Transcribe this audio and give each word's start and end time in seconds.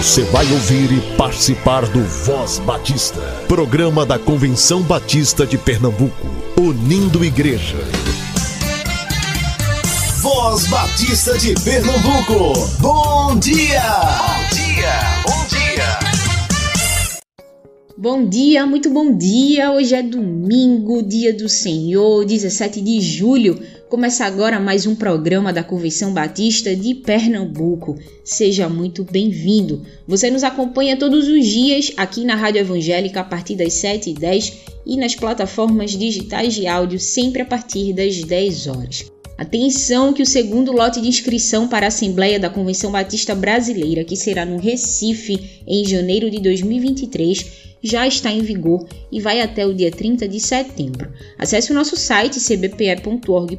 Você 0.00 0.22
vai 0.24 0.50
ouvir 0.50 0.90
e 0.92 1.16
participar 1.18 1.86
do 1.86 2.02
Voz 2.02 2.58
Batista, 2.60 3.20
programa 3.46 4.06
da 4.06 4.18
Convenção 4.18 4.80
Batista 4.80 5.46
de 5.46 5.58
Pernambuco, 5.58 6.26
unindo 6.58 7.22
igreja. 7.22 7.76
Voz 10.22 10.66
Batista 10.68 11.36
de 11.36 11.52
Pernambuco, 11.62 12.66
bom 12.80 13.38
dia! 13.38 13.82
Bom 14.16 14.56
dia, 14.56 15.00
bom 15.26 15.46
dia! 15.48 15.98
Bom 17.98 18.26
dia, 18.26 18.66
muito 18.66 18.88
bom 18.88 19.14
dia! 19.14 19.70
Hoje 19.70 19.94
é 19.94 20.02
domingo, 20.02 21.02
dia 21.02 21.34
do 21.34 21.46
Senhor, 21.46 22.24
17 22.24 22.80
de 22.80 23.02
julho. 23.02 23.60
Começa 23.90 24.24
agora 24.24 24.60
mais 24.60 24.86
um 24.86 24.94
programa 24.94 25.52
da 25.52 25.64
Convenção 25.64 26.14
Batista 26.14 26.76
de 26.76 26.94
Pernambuco. 26.94 27.98
Seja 28.22 28.68
muito 28.68 29.02
bem-vindo. 29.02 29.84
Você 30.06 30.30
nos 30.30 30.44
acompanha 30.44 30.96
todos 30.96 31.26
os 31.26 31.44
dias 31.44 31.90
aqui 31.96 32.24
na 32.24 32.36
Rádio 32.36 32.60
Evangélica 32.60 33.18
a 33.18 33.24
partir 33.24 33.56
das 33.56 33.72
7h10 33.72 34.58
e 34.86 34.96
nas 34.96 35.16
plataformas 35.16 35.90
digitais 35.90 36.54
de 36.54 36.68
áudio 36.68 37.00
sempre 37.00 37.42
a 37.42 37.44
partir 37.44 37.92
das 37.92 38.22
10 38.22 38.68
horas. 38.68 39.10
Atenção 39.40 40.12
que 40.12 40.22
o 40.22 40.26
segundo 40.26 40.70
lote 40.70 41.00
de 41.00 41.08
inscrição 41.08 41.66
para 41.66 41.86
a 41.86 41.88
Assembleia 41.88 42.38
da 42.38 42.50
Convenção 42.50 42.92
Batista 42.92 43.34
Brasileira, 43.34 44.04
que 44.04 44.14
será 44.14 44.44
no 44.44 44.58
Recife 44.58 45.62
em 45.66 45.82
janeiro 45.82 46.30
de 46.30 46.38
2023, 46.40 47.46
já 47.82 48.06
está 48.06 48.30
em 48.30 48.42
vigor 48.42 48.86
e 49.10 49.18
vai 49.18 49.40
até 49.40 49.66
o 49.66 49.72
dia 49.72 49.90
30 49.90 50.28
de 50.28 50.38
setembro. 50.38 51.10
Acesse 51.38 51.72
o 51.72 51.74
nosso 51.74 51.96
site 51.96 52.38
cbpe.org.br. 52.38 53.56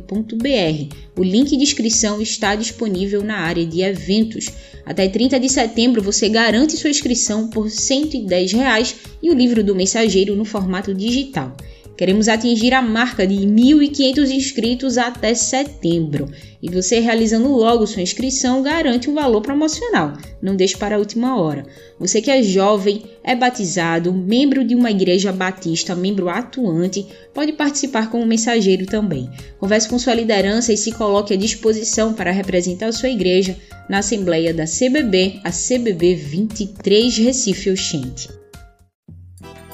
O 1.18 1.24
link 1.24 1.58
de 1.58 1.64
inscrição 1.64 2.22
está 2.22 2.54
disponível 2.54 3.24
na 3.24 3.38
área 3.38 3.66
de 3.66 3.82
eventos. 3.82 4.46
Até 4.86 5.10
30 5.10 5.40
de 5.40 5.50
setembro 5.50 6.04
você 6.04 6.30
garante 6.30 6.78
sua 6.78 6.92
inscrição 6.92 7.48
por 7.48 7.72
110 7.72 8.52
reais 8.52 8.98
e 9.20 9.32
o 9.32 9.34
livro 9.34 9.64
do 9.64 9.74
mensageiro 9.74 10.36
no 10.36 10.46
formato 10.46 10.94
digital. 10.94 11.58
Queremos 12.02 12.28
atingir 12.28 12.74
a 12.74 12.82
marca 12.82 13.28
de 13.28 13.36
1.500 13.36 14.32
inscritos 14.32 14.98
até 14.98 15.36
setembro. 15.36 16.32
E 16.60 16.68
você 16.68 17.00
realizando 17.00 17.56
logo 17.56 17.86
sua 17.86 18.02
inscrição 18.02 18.64
garante 18.64 19.08
um 19.08 19.14
valor 19.14 19.40
promocional. 19.44 20.14
Não 20.42 20.56
deixe 20.56 20.76
para 20.76 20.96
a 20.96 20.98
última 20.98 21.40
hora. 21.40 21.64
Você 22.00 22.20
que 22.20 22.32
é 22.32 22.42
jovem, 22.42 23.04
é 23.24 23.36
batizado, 23.36 24.12
membro 24.12 24.64
de 24.64 24.74
uma 24.74 24.90
igreja 24.90 25.32
batista, 25.32 25.94
membro 25.94 26.28
atuante, 26.28 27.06
pode 27.36 27.54
participar 27.54 28.10
como 28.10 28.26
mensageiro 28.26 28.88
também. 28.88 29.30
Converse 29.60 29.88
com 29.88 30.00
sua 30.00 30.16
liderança 30.16 30.74
e 30.74 30.78
se 30.78 30.94
coloque 30.94 31.36
à 31.36 31.38
disposição 31.38 32.16
para 32.16 32.32
representar 32.32 32.88
a 32.88 32.94
sua 32.94 33.10
igreja 33.10 33.56
na 33.88 34.00
Assembleia 34.00 34.52
da 34.52 34.66
CBB, 34.66 35.40
a 35.44 35.52
CBB 35.52 36.16
23 36.16 37.16
Recife 37.20 37.70
Oxente. 37.70 38.41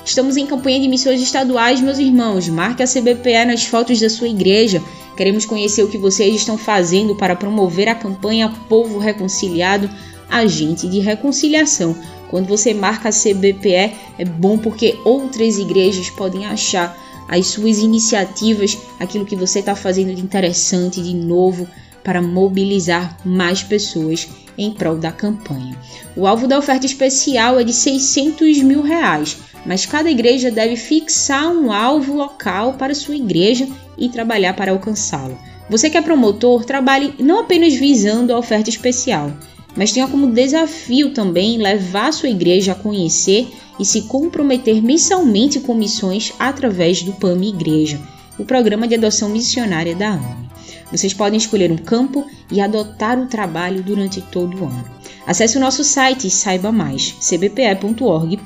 Estamos 0.07 0.37
em 0.37 0.45
campanha 0.45 0.79
de 0.79 0.87
missões 0.87 1.21
estaduais, 1.21 1.81
meus 1.81 1.99
irmãos. 1.99 2.47
Marque 2.47 2.81
a 2.81 2.87
CBPE 2.87 3.43
nas 3.45 3.65
fotos 3.65 3.99
da 3.99 4.09
sua 4.09 4.29
igreja. 4.29 4.81
Queremos 5.17 5.45
conhecer 5.45 5.83
o 5.83 5.89
que 5.89 5.97
vocês 5.97 6.33
estão 6.33 6.57
fazendo 6.57 7.13
para 7.13 7.35
promover 7.35 7.89
a 7.89 7.93
campanha 7.93 8.49
Povo 8.69 8.99
Reconciliado, 8.99 9.89
agente 10.29 10.87
de 10.87 10.99
reconciliação. 10.99 11.93
Quando 12.29 12.47
você 12.47 12.73
marca 12.73 13.09
a 13.09 13.11
CBPE, 13.11 13.97
é 14.17 14.23
bom 14.25 14.57
porque 14.57 14.97
outras 15.03 15.57
igrejas 15.57 16.09
podem 16.09 16.45
achar 16.45 16.97
as 17.27 17.47
suas 17.47 17.79
iniciativas, 17.79 18.77
aquilo 19.01 19.25
que 19.25 19.35
você 19.35 19.59
está 19.59 19.75
fazendo 19.75 20.15
de 20.15 20.21
interessante, 20.21 21.03
de 21.03 21.13
novo, 21.13 21.67
para 22.01 22.21
mobilizar 22.21 23.17
mais 23.25 23.61
pessoas 23.61 24.25
em 24.57 24.71
prol 24.71 24.95
da 24.95 25.11
campanha. 25.11 25.77
O 26.15 26.25
alvo 26.25 26.47
da 26.47 26.57
oferta 26.57 26.85
especial 26.85 27.59
é 27.59 27.65
de 27.65 27.73
600 27.73 28.63
mil 28.63 28.81
reais 28.81 29.37
mas 29.67 29.85
cada 29.85 30.09
igreja 30.09 30.49
deve 30.49 30.77
fixar 30.77 31.51
um 31.51 31.71
alvo 31.71 32.15
local 32.15 32.73
para 32.73 32.95
sua 32.95 33.17
igreja 33.17 33.67
e 33.97 34.07
trabalhar 34.07 34.55
para 34.55 34.71
alcançá-lo. 34.71 35.37
Você 35.69 35.89
que 35.89 35.97
é 35.97 36.01
promotor, 36.01 36.63
trabalhe 36.63 37.13
não 37.19 37.41
apenas 37.41 37.73
visando 37.75 38.33
a 38.33 38.39
oferta 38.39 38.69
especial, 38.69 39.31
mas 39.75 39.91
tenha 39.91 40.07
como 40.07 40.31
desafio 40.31 41.11
também 41.11 41.57
levar 41.57 42.13
sua 42.13 42.29
igreja 42.29 42.71
a 42.71 42.75
conhecer 42.75 43.47
e 43.77 43.85
se 43.85 44.03
comprometer 44.03 44.81
mensalmente 44.81 45.59
com 45.59 45.75
missões 45.75 46.33
através 46.39 47.03
do 47.03 47.11
PAMI 47.11 47.49
Igreja, 47.49 47.99
o 48.39 48.45
programa 48.45 48.87
de 48.87 48.95
adoção 48.95 49.29
missionária 49.29 49.93
da 49.93 50.13
AME. 50.13 50.47
Vocês 50.89 51.13
podem 51.13 51.37
escolher 51.37 51.71
um 51.71 51.77
campo 51.77 52.25
e 52.49 52.61
adotar 52.61 53.19
o 53.19 53.27
trabalho 53.27 53.83
durante 53.83 54.21
todo 54.21 54.57
o 54.57 54.65
ano. 54.65 54.85
Acesse 55.27 55.57
o 55.57 55.59
nosso 55.59 55.83
site 55.83 56.27
e 56.27 56.31
saiba 56.31 56.71
mais, 56.71 57.13
cbpe.org.br. 57.19 58.37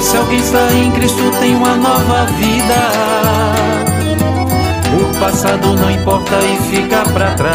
Pois 0.00 0.12
se 0.12 0.16
alguém 0.16 0.38
está 0.38 0.72
em 0.72 0.90
Cristo 0.92 1.30
tem 1.40 1.54
uma 1.54 1.76
nova 1.76 2.24
vida. 2.38 2.74
O 4.98 5.20
passado 5.20 5.76
não 5.76 5.90
importa 5.90 6.36
e 6.36 6.56
fica 6.70 7.02
para 7.12 7.32
trás. 7.32 7.54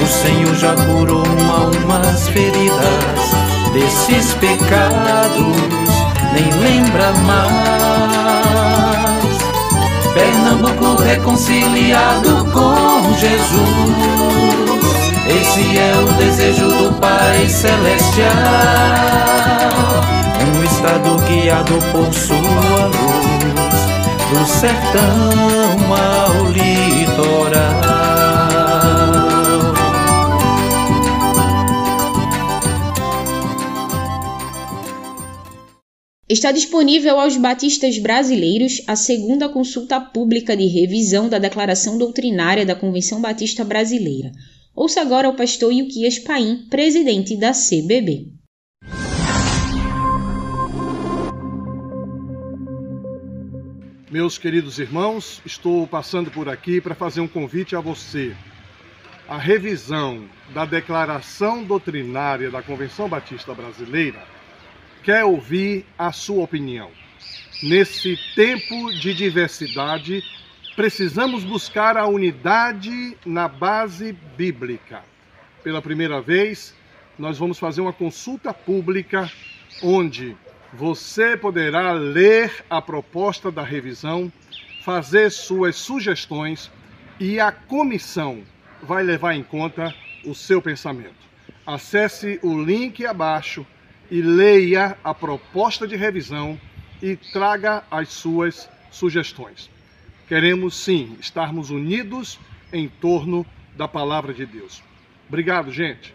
O 0.00 0.06
Senhor 0.06 0.54
já 0.54 0.76
curou 0.76 1.26
uma 1.26 1.70
umas 1.76 2.28
feridas 2.28 2.78
desses 3.72 4.32
pecados, 4.34 5.58
nem 6.34 6.48
lembra 6.60 7.10
mais. 7.26 7.50
Pernambuco 10.14 11.02
reconciliado 11.02 12.44
com 12.52 13.12
Jesus. 13.18 14.30
Esse 15.26 15.78
é 15.78 15.92
o 15.96 16.06
desejo 16.12 16.68
do 16.68 16.92
Pai 17.00 17.48
Celestial. 17.48 19.29
Guiado 21.50 21.80
por 21.90 22.14
sua 22.14 22.86
luz, 22.86 23.74
do 24.30 24.46
sertão 24.46 25.92
ao 25.92 26.46
litoral. 26.52 27.80
Está 36.28 36.52
disponível 36.52 37.18
aos 37.18 37.36
batistas 37.36 37.98
brasileiros 37.98 38.82
a 38.86 38.94
segunda 38.94 39.48
consulta 39.48 40.00
pública 40.00 40.56
de 40.56 40.68
revisão 40.68 41.28
da 41.28 41.40
Declaração 41.40 41.98
Doutrinária 41.98 42.64
da 42.64 42.76
Convenção 42.76 43.20
Batista 43.20 43.64
Brasileira. 43.64 44.30
Ouça 44.72 45.00
agora 45.00 45.28
o 45.28 45.34
pastor 45.34 45.72
Yukias 45.72 46.16
Paim, 46.20 46.68
presidente 46.70 47.36
da 47.36 47.50
CBB. 47.50 48.39
Meus 54.10 54.36
queridos 54.36 54.80
irmãos, 54.80 55.40
estou 55.46 55.86
passando 55.86 56.32
por 56.32 56.48
aqui 56.48 56.80
para 56.80 56.96
fazer 56.96 57.20
um 57.20 57.28
convite 57.28 57.76
a 57.76 57.80
você. 57.80 58.34
A 59.28 59.38
revisão 59.38 60.28
da 60.52 60.64
declaração 60.64 61.62
doutrinária 61.62 62.50
da 62.50 62.60
Convenção 62.60 63.08
Batista 63.08 63.54
Brasileira 63.54 64.20
quer 65.04 65.24
ouvir 65.24 65.86
a 65.96 66.10
sua 66.10 66.42
opinião. 66.42 66.90
Nesse 67.62 68.18
tempo 68.34 68.92
de 68.94 69.14
diversidade, 69.14 70.24
precisamos 70.74 71.44
buscar 71.44 71.96
a 71.96 72.08
unidade 72.08 73.16
na 73.24 73.46
base 73.46 74.12
bíblica. 74.36 75.04
Pela 75.62 75.80
primeira 75.80 76.20
vez, 76.20 76.74
nós 77.16 77.38
vamos 77.38 77.60
fazer 77.60 77.80
uma 77.80 77.92
consulta 77.92 78.52
pública 78.52 79.30
onde 79.80 80.36
você 80.72 81.36
poderá 81.36 81.92
ler 81.92 82.64
a 82.68 82.80
proposta 82.80 83.50
da 83.50 83.62
revisão, 83.62 84.32
fazer 84.82 85.30
suas 85.30 85.76
sugestões 85.76 86.70
e 87.18 87.40
a 87.40 87.50
comissão 87.50 88.42
vai 88.82 89.02
levar 89.02 89.34
em 89.34 89.42
conta 89.42 89.94
o 90.24 90.34
seu 90.34 90.62
pensamento. 90.62 91.28
Acesse 91.66 92.38
o 92.42 92.62
link 92.62 93.04
abaixo 93.04 93.66
e 94.10 94.22
leia 94.22 94.96
a 95.04 95.12
proposta 95.12 95.86
de 95.86 95.96
revisão 95.96 96.58
e 97.02 97.16
traga 97.16 97.84
as 97.90 98.08
suas 98.08 98.68
sugestões. 98.90 99.70
Queremos 100.26 100.76
sim 100.76 101.16
estarmos 101.20 101.70
unidos 101.70 102.38
em 102.72 102.88
torno 102.88 103.44
da 103.76 103.88
palavra 103.88 104.32
de 104.32 104.46
Deus. 104.46 104.82
Obrigado, 105.28 105.72
gente. 105.72 106.14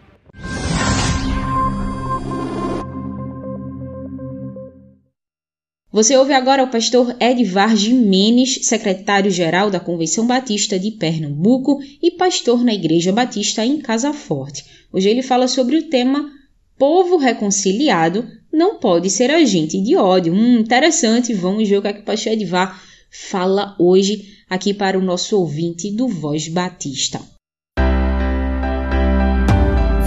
Você 5.96 6.14
ouve 6.14 6.34
agora 6.34 6.62
o 6.62 6.68
pastor 6.68 7.16
Edvar 7.18 7.74
Jimenez, 7.74 8.66
secretário-geral 8.66 9.70
da 9.70 9.80
Convenção 9.80 10.26
Batista 10.26 10.78
de 10.78 10.90
Pernambuco 10.90 11.78
e 12.02 12.10
pastor 12.10 12.62
na 12.62 12.74
Igreja 12.74 13.14
Batista 13.14 13.64
em 13.64 13.78
Casa 13.78 14.12
Forte. 14.12 14.62
Hoje 14.92 15.08
ele 15.08 15.22
fala 15.22 15.48
sobre 15.48 15.78
o 15.78 15.84
tema 15.84 16.30
Povo 16.78 17.16
reconciliado 17.16 18.28
não 18.52 18.78
pode 18.78 19.08
ser 19.08 19.30
agente 19.30 19.80
de 19.80 19.96
ódio. 19.96 20.34
Hum, 20.34 20.58
interessante, 20.58 21.32
vamos 21.32 21.66
ver 21.66 21.78
o 21.78 21.80
que, 21.80 21.88
é 21.88 21.92
que 21.94 22.00
o 22.00 22.04
pastor 22.04 22.34
Edvar 22.34 22.78
fala 23.10 23.74
hoje 23.78 24.22
aqui 24.50 24.74
para 24.74 24.98
o 24.98 25.02
nosso 25.02 25.38
ouvinte 25.38 25.90
do 25.90 26.08
Voz 26.08 26.46
Batista. 26.46 27.22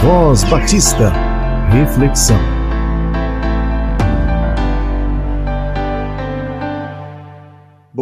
Voz 0.00 0.44
Batista. 0.44 1.12
Reflexão. 1.72 2.59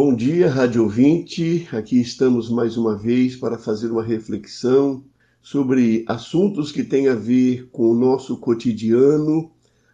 Bom 0.01 0.15
dia, 0.15 0.49
rádio 0.49 0.83
ouvinte. 0.83 1.67
Aqui 1.73 1.99
estamos 1.99 2.49
mais 2.49 2.77
uma 2.77 2.95
vez 2.95 3.35
para 3.35 3.57
fazer 3.57 3.91
uma 3.91 4.01
reflexão 4.01 5.03
sobre 5.41 6.05
assuntos 6.07 6.71
que 6.71 6.85
têm 6.85 7.09
a 7.09 7.15
ver 7.15 7.67
com 7.69 7.91
o 7.91 7.93
nosso 7.93 8.37
cotidiano 8.37 9.51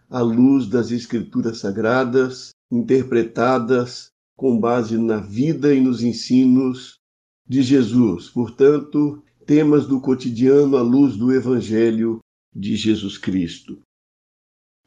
à 0.07 0.21
luz 0.21 0.67
das 0.67 0.91
Escrituras 0.91 1.57
Sagradas, 1.57 2.51
interpretadas 2.71 4.11
com 4.37 4.59
base 4.59 4.95
na 4.95 5.17
vida 5.17 5.73
e 5.73 5.81
nos 5.81 6.03
ensinos 6.03 6.99
de 7.43 7.63
Jesus. 7.63 8.29
Portanto, 8.29 9.23
temas 9.43 9.87
do 9.87 9.99
cotidiano 9.99 10.77
à 10.77 10.83
luz 10.83 11.17
do 11.17 11.33
Evangelho 11.33 12.19
de 12.55 12.75
Jesus 12.75 13.17
Cristo. 13.17 13.81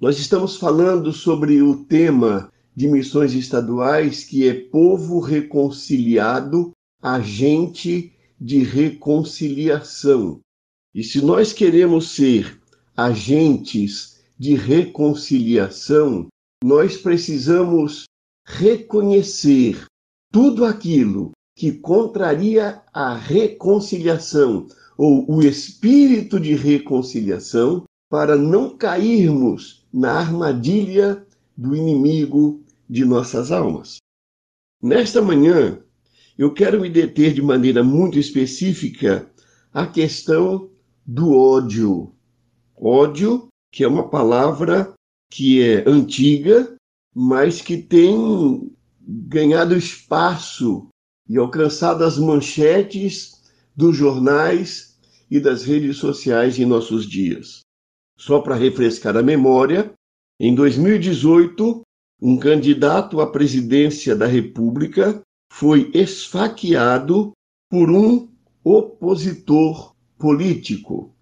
Nós 0.00 0.16
estamos 0.20 0.54
falando 0.54 1.12
sobre 1.12 1.60
o 1.60 1.84
tema 1.86 2.52
de 2.78 2.86
missões 2.86 3.34
estaduais, 3.34 4.22
que 4.22 4.46
é 4.48 4.54
povo 4.54 5.19
reconciliado, 5.19 6.70
agente 7.02 8.12
de 8.40 8.62
reconciliação. 8.62 10.38
E 10.94 11.02
se 11.02 11.20
nós 11.20 11.52
queremos 11.52 12.14
ser 12.14 12.60
agentes 12.96 14.20
de 14.38 14.54
reconciliação, 14.54 16.28
nós 16.62 16.96
precisamos 16.96 18.04
reconhecer 18.46 19.84
tudo 20.32 20.64
aquilo 20.64 21.32
que 21.56 21.72
contraria 21.72 22.80
a 22.92 23.12
reconciliação 23.12 24.69
ou 24.96 25.28
o 25.28 25.42
espírito 25.42 26.38
de 26.38 26.54
reconciliação 26.54 27.82
para 28.08 28.36
não 28.36 28.76
cairmos 28.76 29.84
na 29.92 30.12
armadilha 30.12 31.26
do 31.56 31.75
inimigo 31.75 32.62
de 32.88 33.05
nossas 33.05 33.52
almas. 33.52 33.99
Nesta 34.82 35.20
manhã, 35.20 35.82
eu 36.37 36.55
quero 36.55 36.81
me 36.81 36.88
deter 36.88 37.35
de 37.35 37.43
maneira 37.43 37.82
muito 37.82 38.19
específica 38.19 39.31
à 39.73 39.87
questão 39.87 40.70
do 41.05 41.37
ódio. 41.37 42.14
Ódio, 42.76 43.49
que 43.73 43.82
é 43.82 43.88
uma 43.88 44.08
palavra 44.08 44.94
que 45.31 45.61
é 45.61 45.88
antiga, 45.88 46.76
mas 47.14 47.61
que 47.61 47.76
tem 47.76 48.70
ganhado 49.00 49.76
espaço 49.76 50.88
e 51.29 51.37
alcançado 51.37 52.05
as 52.05 52.19
manchetes 52.19 53.32
dos 53.75 53.96
jornais 53.96 54.99
e 55.31 55.40
das 55.40 55.64
redes 55.64 55.96
sociais 55.96 56.58
em 56.58 56.64
nossos 56.64 57.06
dias. 57.06 57.61
Só 58.17 58.40
para 58.40 58.55
refrescar 58.55 59.17
a 59.17 59.23
memória, 59.23 59.93
em 60.40 60.55
2018, 60.55 61.82
um 62.20 62.36
candidato 62.36 63.20
à 63.20 63.30
presidência 63.30 64.14
da 64.14 64.26
República 64.26 65.22
foi 65.52 65.90
esfaqueado 65.94 67.32
por 67.70 67.90
um 67.90 68.28
opositor 68.64 69.94
político. 70.18 71.14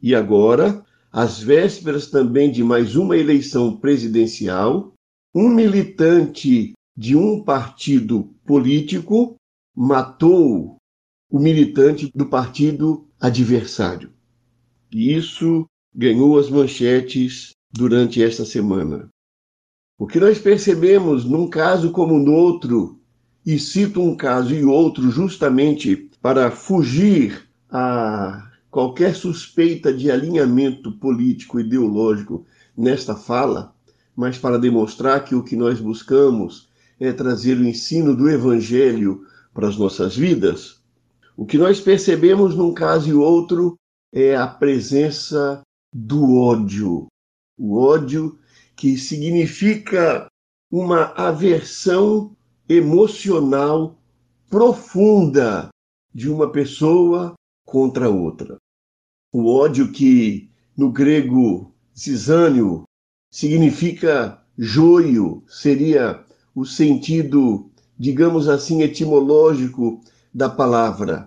E 0.00 0.14
agora, 0.14 0.84
às 1.10 1.40
vésperas 1.40 2.08
também 2.08 2.50
de 2.50 2.62
mais 2.62 2.94
uma 2.94 3.16
eleição 3.16 3.76
presidencial, 3.76 4.92
um 5.34 5.48
militante 5.48 6.72
de 6.96 7.16
um 7.16 7.42
partido 7.42 8.34
político 8.44 9.36
matou 9.76 10.76
o 11.30 11.38
militante 11.38 12.10
do 12.14 12.26
partido 12.26 13.06
adversário. 13.20 14.12
E 14.90 15.12
isso 15.12 15.66
ganhou 15.94 16.38
as 16.38 16.48
manchetes 16.48 17.50
durante 17.72 18.22
esta 18.22 18.44
semana. 18.44 19.08
O 19.98 20.06
que 20.06 20.20
nós 20.20 20.38
percebemos 20.38 21.24
num 21.24 21.50
caso 21.50 21.90
como 21.90 22.20
no 22.20 22.32
outro, 22.32 23.00
e 23.44 23.58
cito 23.58 24.00
um 24.00 24.16
caso 24.16 24.54
e 24.54 24.64
outro 24.64 25.10
justamente 25.10 26.08
para 26.22 26.52
fugir 26.52 27.48
a 27.68 28.48
qualquer 28.70 29.16
suspeita 29.16 29.92
de 29.92 30.08
alinhamento 30.08 30.92
político 30.92 31.58
ideológico 31.58 32.46
nesta 32.76 33.16
fala, 33.16 33.74
mas 34.14 34.38
para 34.38 34.56
demonstrar 34.56 35.24
que 35.24 35.34
o 35.34 35.42
que 35.42 35.56
nós 35.56 35.80
buscamos 35.80 36.68
é 37.00 37.12
trazer 37.12 37.58
o 37.58 37.66
ensino 37.66 38.14
do 38.14 38.30
evangelho 38.30 39.22
para 39.52 39.66
as 39.66 39.76
nossas 39.76 40.16
vidas, 40.16 40.80
o 41.36 41.44
que 41.44 41.58
nós 41.58 41.80
percebemos 41.80 42.54
num 42.54 42.72
caso 42.72 43.08
e 43.08 43.14
outro 43.14 43.76
é 44.12 44.36
a 44.36 44.46
presença 44.46 45.60
do 45.92 46.36
ódio. 46.36 47.08
O 47.58 47.76
ódio 47.80 48.38
que 48.78 48.96
significa 48.96 50.28
uma 50.70 51.06
aversão 51.16 52.36
emocional 52.68 53.98
profunda 54.48 55.68
de 56.14 56.30
uma 56.30 56.52
pessoa 56.52 57.34
contra 57.66 58.08
outra. 58.08 58.56
O 59.32 59.52
ódio 59.52 59.90
que 59.90 60.48
no 60.76 60.92
grego 60.92 61.74
cisânio 61.92 62.84
significa 63.32 64.40
joio, 64.56 65.42
seria 65.48 66.24
o 66.54 66.64
sentido, 66.64 67.68
digamos 67.98 68.48
assim, 68.48 68.82
etimológico 68.82 70.00
da 70.32 70.48
palavra. 70.48 71.26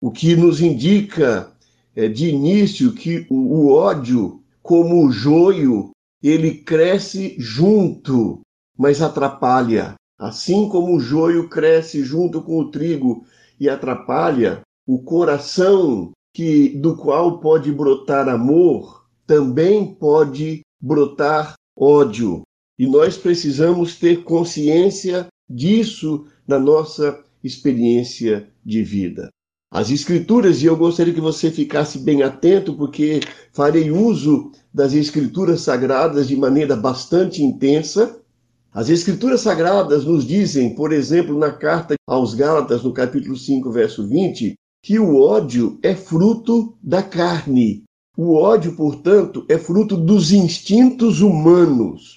O 0.00 0.12
que 0.12 0.36
nos 0.36 0.60
indica 0.60 1.52
é, 1.96 2.08
de 2.08 2.28
início 2.28 2.92
que 2.92 3.26
o, 3.28 3.68
ódio, 3.72 4.40
como 4.62 5.10
joio, 5.10 5.90
ele 6.30 6.54
cresce 6.54 7.36
junto, 7.38 8.40
mas 8.78 9.02
atrapalha. 9.02 9.94
Assim 10.18 10.70
como 10.70 10.96
o 10.96 11.00
joio 11.00 11.50
cresce 11.50 12.02
junto 12.02 12.40
com 12.40 12.58
o 12.58 12.70
trigo 12.70 13.26
e 13.60 13.68
atrapalha, 13.68 14.62
o 14.86 15.02
coração 15.02 16.12
que 16.32 16.70
do 16.70 16.96
qual 16.96 17.40
pode 17.40 17.70
brotar 17.70 18.26
amor 18.28 19.06
também 19.26 19.94
pode 19.94 20.62
brotar 20.80 21.54
ódio. 21.76 22.42
E 22.78 22.86
nós 22.86 23.18
precisamos 23.18 23.98
ter 23.98 24.24
consciência 24.24 25.26
disso 25.48 26.26
na 26.48 26.58
nossa 26.58 27.22
experiência 27.42 28.48
de 28.64 28.82
vida. 28.82 29.28
As 29.74 29.90
Escrituras, 29.90 30.62
e 30.62 30.66
eu 30.66 30.76
gostaria 30.76 31.12
que 31.12 31.20
você 31.20 31.50
ficasse 31.50 31.98
bem 31.98 32.22
atento, 32.22 32.74
porque 32.74 33.18
farei 33.52 33.90
uso 33.90 34.52
das 34.72 34.92
Escrituras 34.94 35.62
Sagradas 35.62 36.28
de 36.28 36.36
maneira 36.36 36.76
bastante 36.76 37.42
intensa. 37.42 38.20
As 38.72 38.88
Escrituras 38.88 39.40
Sagradas 39.40 40.04
nos 40.04 40.24
dizem, 40.24 40.76
por 40.76 40.92
exemplo, 40.92 41.36
na 41.36 41.50
carta 41.50 41.96
aos 42.06 42.34
Gálatas, 42.34 42.84
no 42.84 42.92
capítulo 42.92 43.36
5, 43.36 43.68
verso 43.72 44.06
20, 44.06 44.54
que 44.80 45.00
o 45.00 45.20
ódio 45.20 45.76
é 45.82 45.96
fruto 45.96 46.78
da 46.80 47.02
carne, 47.02 47.82
o 48.16 48.36
ódio, 48.36 48.76
portanto, 48.76 49.44
é 49.48 49.58
fruto 49.58 49.96
dos 49.96 50.30
instintos 50.30 51.20
humanos. 51.20 52.14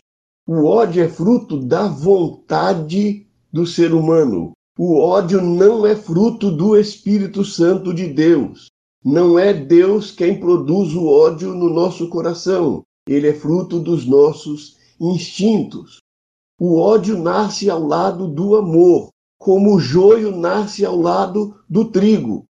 O 0.48 0.64
ódio 0.66 1.04
é 1.04 1.10
fruto 1.10 1.60
da 1.60 1.88
vontade 1.88 3.26
do 3.52 3.66
ser 3.66 3.96
humano. 3.96 4.52
O 4.80 5.00
ódio 5.00 5.42
não 5.42 5.88
é 5.88 5.96
fruto 5.96 6.52
do 6.52 6.78
Espírito 6.78 7.44
Santo 7.44 7.92
de 7.92 8.06
Deus. 8.06 8.68
Não 9.04 9.40
é 9.40 9.52
Deus 9.52 10.12
quem 10.12 10.40
produz 10.40 10.94
o 10.94 11.08
ódio 11.08 11.56
no 11.56 11.68
nosso 11.68 12.08
coração. 12.10 12.84
Ele 13.08 13.28
é 13.28 13.34
fruto 13.34 13.80
dos 13.80 14.06
nossos 14.06 14.78
instintos. 15.02 15.98
O 16.62 16.78
ódio 16.80 17.18
nasce 17.18 17.72
ao 17.72 17.82
lado 17.82 18.28
do 18.28 18.56
amor, 18.56 19.10
como 19.40 19.76
o 19.76 19.80
joio 19.80 20.36
nasce 20.36 20.86
ao 20.86 20.96
lado 20.96 21.56
do 21.68 21.86
trigo. 21.86 22.46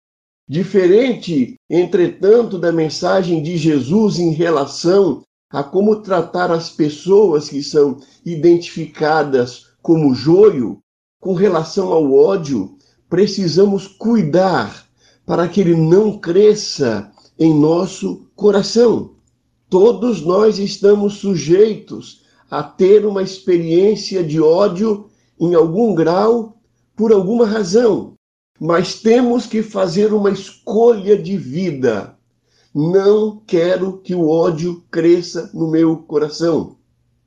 Diferente, 0.48 1.56
entretanto, 1.68 2.58
da 2.58 2.72
mensagem 2.72 3.42
de 3.42 3.58
Jesus 3.58 4.18
em 4.18 4.30
relação 4.30 5.22
a 5.50 5.62
como 5.62 5.96
tratar 5.96 6.50
as 6.50 6.70
pessoas 6.70 7.50
que 7.50 7.62
são 7.62 7.98
identificadas 8.24 9.66
como 9.82 10.14
joio, 10.14 10.78
com 11.24 11.32
relação 11.34 11.92
ao 11.92 12.12
ódio, 12.12 12.76
precisamos 13.08 13.88
cuidar 13.88 14.86
para 15.24 15.48
que 15.48 15.60
ele 15.60 15.74
não 15.74 16.18
cresça 16.18 17.10
em 17.38 17.58
nosso 17.58 18.28
coração. 18.36 19.14
Todos 19.68 20.20
nós 20.20 20.58
estamos 20.58 21.14
sujeitos 21.14 22.22
a 22.50 22.62
ter 22.62 23.06
uma 23.06 23.22
experiência 23.22 24.22
de 24.22 24.38
ódio 24.38 25.08
em 25.40 25.54
algum 25.54 25.94
grau, 25.94 26.60
por 26.94 27.10
alguma 27.10 27.46
razão 27.46 28.14
mas 28.60 29.00
temos 29.00 29.46
que 29.46 29.62
fazer 29.62 30.12
uma 30.12 30.30
escolha 30.30 31.20
de 31.20 31.36
vida. 31.36 32.16
Não 32.74 33.42
quero 33.46 33.98
que 33.98 34.14
o 34.14 34.28
ódio 34.28 34.82
cresça 34.90 35.50
no 35.52 35.70
meu 35.70 35.96
coração. 35.96 36.76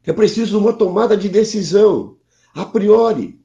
É 0.03 0.13
preciso 0.13 0.57
uma 0.57 0.71
tomada 0.71 1.17
de 1.17 1.27
decisão, 1.27 2.15
a 2.53 2.65
priori. 2.65 3.37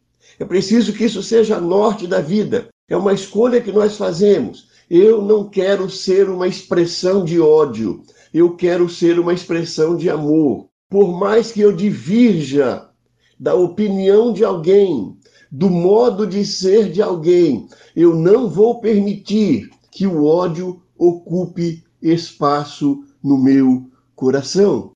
É 0.43 0.45
preciso 0.45 0.93
que 0.93 1.05
isso 1.05 1.23
seja 1.23 1.61
norte 1.61 2.05
da 2.05 2.21
vida. 2.21 2.67
É 2.89 2.97
uma 2.97 3.13
escolha 3.13 3.61
que 3.61 3.71
nós 3.71 3.97
fazemos. 3.97 4.67
Eu 4.91 5.23
não 5.23 5.49
quero 5.49 5.89
ser 5.89 6.29
uma 6.29 6.49
expressão 6.49 7.25
de 7.25 7.41
ódio, 7.41 8.03
eu 8.35 8.57
quero 8.57 8.89
ser 8.89 9.21
uma 9.21 9.33
expressão 9.33 9.97
de 9.97 10.11
amor. 10.11 10.67
Por 10.91 11.17
mais 11.17 11.53
que 11.53 11.61
eu 11.61 11.71
divirja 11.71 12.89
da 13.39 13.55
opinião 13.55 14.33
de 14.33 14.45
alguém, 14.45 15.17
do 15.49 15.71
modo 15.71 16.27
de 16.27 16.45
ser 16.45 16.91
de 16.91 17.01
alguém, 17.01 17.69
eu 17.95 18.13
não 18.17 18.49
vou 18.49 18.81
permitir 18.81 19.71
que 19.93 20.09
o 20.09 20.25
ódio 20.25 20.83
ocupe 20.99 21.85
espaço 22.03 23.05
no 23.23 23.39
meu 23.39 23.89
coração. 24.17 24.91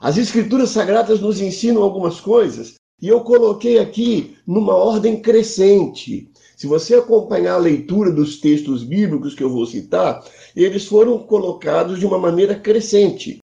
As 0.00 0.16
Escrituras 0.16 0.70
Sagradas 0.70 1.20
nos 1.20 1.38
ensinam 1.38 1.82
algumas 1.82 2.18
coisas 2.18 2.76
e 3.00 3.08
eu 3.08 3.20
coloquei 3.20 3.78
aqui 3.78 4.36
numa 4.46 4.74
ordem 4.74 5.20
crescente. 5.20 6.30
Se 6.56 6.66
você 6.66 6.94
acompanhar 6.94 7.54
a 7.54 7.58
leitura 7.58 8.10
dos 8.10 8.40
textos 8.40 8.84
bíblicos 8.84 9.34
que 9.34 9.42
eu 9.42 9.50
vou 9.50 9.66
citar, 9.66 10.24
eles 10.54 10.86
foram 10.86 11.18
colocados 11.18 11.98
de 11.98 12.06
uma 12.06 12.18
maneira 12.18 12.58
crescente. 12.58 13.38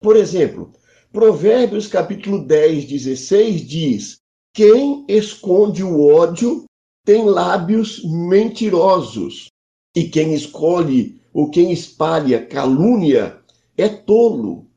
Por 0.00 0.16
exemplo, 0.16 0.72
Provérbios 1.12 1.86
capítulo 1.86 2.44
10, 2.44 2.84
16 2.84 3.66
diz: 3.66 4.16
Quem 4.54 5.04
esconde 5.08 5.82
o 5.82 6.06
ódio 6.06 6.64
tem 7.04 7.24
lábios 7.24 8.02
mentirosos, 8.04 9.48
e 9.96 10.04
quem 10.04 10.34
escolhe 10.34 11.20
ou 11.32 11.50
quem 11.50 11.72
espalha 11.72 12.46
calúnia 12.46 13.40
é 13.76 13.88
tolo. 13.88 14.69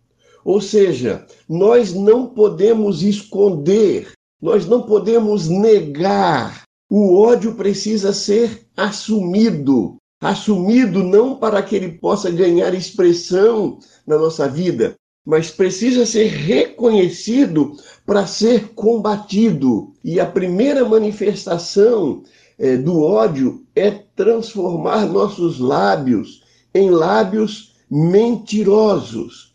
Ou 0.44 0.60
seja, 0.60 1.26
nós 1.48 1.94
não 1.94 2.28
podemos 2.28 3.02
esconder, 3.02 4.12
nós 4.42 4.66
não 4.66 4.84
podemos 4.84 5.48
negar. 5.48 6.64
O 6.90 7.18
ódio 7.18 7.56
precisa 7.56 8.14
ser 8.14 8.68
assumido. 8.76 9.98
Assumido 10.22 11.04
não 11.04 11.36
para 11.36 11.62
que 11.62 11.76
ele 11.76 11.94
possa 11.94 12.30
ganhar 12.30 12.74
expressão 12.74 13.80
na 14.08 14.18
nossa 14.18 14.48
vida, 14.48 14.96
mas 15.26 15.50
precisa 15.50 16.06
ser 16.06 16.28
reconhecido 16.28 17.76
para 18.06 18.26
ser 18.26 18.70
combatido. 18.70 19.94
E 20.04 20.20
a 20.20 20.26
primeira 20.26 20.88
manifestação 20.88 22.24
é, 22.58 22.78
do 22.78 23.02
ódio 23.02 23.66
é 23.76 23.92
transformar 23.92 25.06
nossos 25.06 25.60
lábios 25.60 26.44
em 26.74 26.90
lábios 26.90 27.76
mentirosos. 27.90 29.53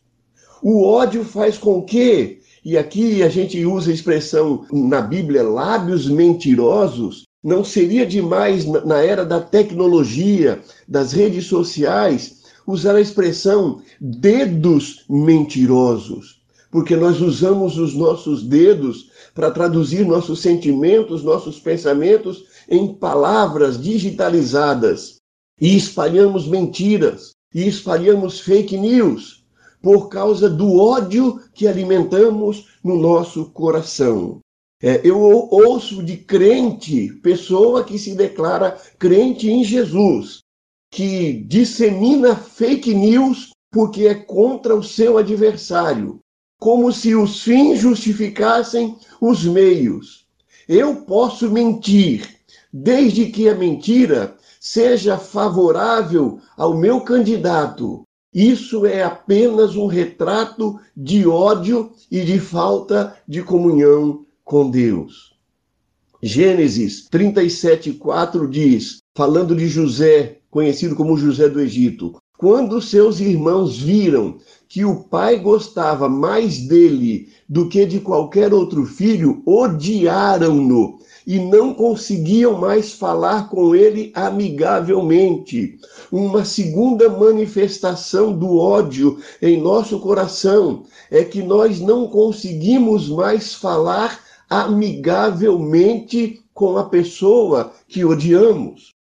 O 0.62 0.84
ódio 0.84 1.24
faz 1.24 1.56
com 1.56 1.82
que, 1.82 2.40
e 2.64 2.76
aqui 2.76 3.22
a 3.22 3.28
gente 3.28 3.64
usa 3.64 3.90
a 3.90 3.94
expressão 3.94 4.64
na 4.72 5.00
Bíblia, 5.00 5.42
lábios 5.42 6.08
mentirosos, 6.08 7.24
não 7.42 7.62
seria 7.62 8.04
demais 8.04 8.64
na 8.64 8.98
era 8.98 9.24
da 9.24 9.40
tecnologia, 9.40 10.60
das 10.88 11.12
redes 11.12 11.46
sociais, 11.46 12.42
usar 12.66 12.96
a 12.96 13.00
expressão 13.00 13.80
dedos 14.00 15.04
mentirosos, 15.08 16.42
porque 16.70 16.96
nós 16.96 17.20
usamos 17.20 17.78
os 17.78 17.94
nossos 17.94 18.42
dedos 18.42 19.10
para 19.34 19.52
traduzir 19.52 20.04
nossos 20.04 20.40
sentimentos, 20.40 21.22
nossos 21.22 21.60
pensamentos 21.60 22.44
em 22.68 22.92
palavras 22.94 23.80
digitalizadas. 23.80 25.18
E 25.60 25.76
espalhamos 25.76 26.46
mentiras 26.46 27.32
e 27.54 27.66
espalhamos 27.66 28.40
fake 28.40 28.76
news 28.76 29.37
por 29.82 30.08
causa 30.08 30.48
do 30.48 30.78
ódio 30.78 31.40
que 31.54 31.66
alimentamos 31.66 32.68
no 32.82 32.96
nosso 32.96 33.50
coração. 33.50 34.40
É, 34.80 35.00
eu 35.04 35.20
ouço 35.20 36.02
de 36.04 36.16
crente, 36.16 37.12
pessoa 37.22 37.82
que 37.82 37.98
se 37.98 38.14
declara 38.14 38.78
crente 38.98 39.50
em 39.50 39.64
Jesus, 39.64 40.38
que 40.90 41.32
dissemina 41.48 42.36
fake 42.36 42.94
news 42.94 43.50
porque 43.72 44.06
é 44.06 44.14
contra 44.14 44.74
o 44.74 44.82
seu 44.82 45.18
adversário, 45.18 46.20
como 46.60 46.92
se 46.92 47.14
os 47.14 47.42
fins 47.42 47.80
justificassem 47.80 48.96
os 49.20 49.44
meios. 49.44 50.26
Eu 50.68 51.02
posso 51.02 51.50
mentir, 51.50 52.38
desde 52.72 53.26
que 53.26 53.48
a 53.48 53.54
mentira 53.54 54.36
seja 54.60 55.18
favorável 55.18 56.40
ao 56.56 56.76
meu 56.76 57.00
candidato. 57.00 58.02
Isso 58.32 58.84
é 58.84 59.02
apenas 59.02 59.74
um 59.74 59.86
retrato 59.86 60.78
de 60.96 61.26
ódio 61.26 61.92
e 62.10 62.22
de 62.24 62.38
falta 62.38 63.16
de 63.26 63.42
comunhão 63.42 64.26
com 64.44 64.70
Deus. 64.70 65.34
Gênesis 66.22 67.08
37:4 67.08 68.48
diz, 68.48 68.98
falando 69.16 69.54
de 69.56 69.66
José, 69.68 70.38
conhecido 70.50 70.94
como 70.94 71.16
José 71.16 71.48
do 71.48 71.60
Egito. 71.60 72.16
Quando 72.36 72.82
seus 72.82 73.18
irmãos 73.18 73.78
viram 73.78 74.38
que 74.68 74.84
o 74.84 75.04
pai 75.04 75.38
gostava 75.38 76.08
mais 76.08 76.58
dele 76.58 77.28
do 77.48 77.68
que 77.68 77.86
de 77.86 77.98
qualquer 77.98 78.52
outro 78.52 78.84
filho, 78.84 79.42
odiaram-no 79.46 80.97
e 81.28 81.38
não 81.38 81.74
conseguiam 81.74 82.58
mais 82.58 82.94
falar 82.94 83.50
com 83.50 83.76
ele 83.76 84.10
amigavelmente. 84.14 85.78
Uma 86.10 86.42
segunda 86.42 87.10
manifestação 87.10 88.32
do 88.32 88.56
ódio 88.56 89.22
em 89.42 89.60
nosso 89.60 90.00
coração 90.00 90.84
é 91.10 91.22
que 91.22 91.42
nós 91.42 91.80
não 91.80 92.08
conseguimos 92.08 93.10
mais 93.10 93.52
falar 93.52 94.18
amigavelmente 94.48 96.42
com 96.54 96.78
a 96.78 96.88
pessoa 96.88 97.74
que 97.86 98.06
odiamos. 98.06 98.94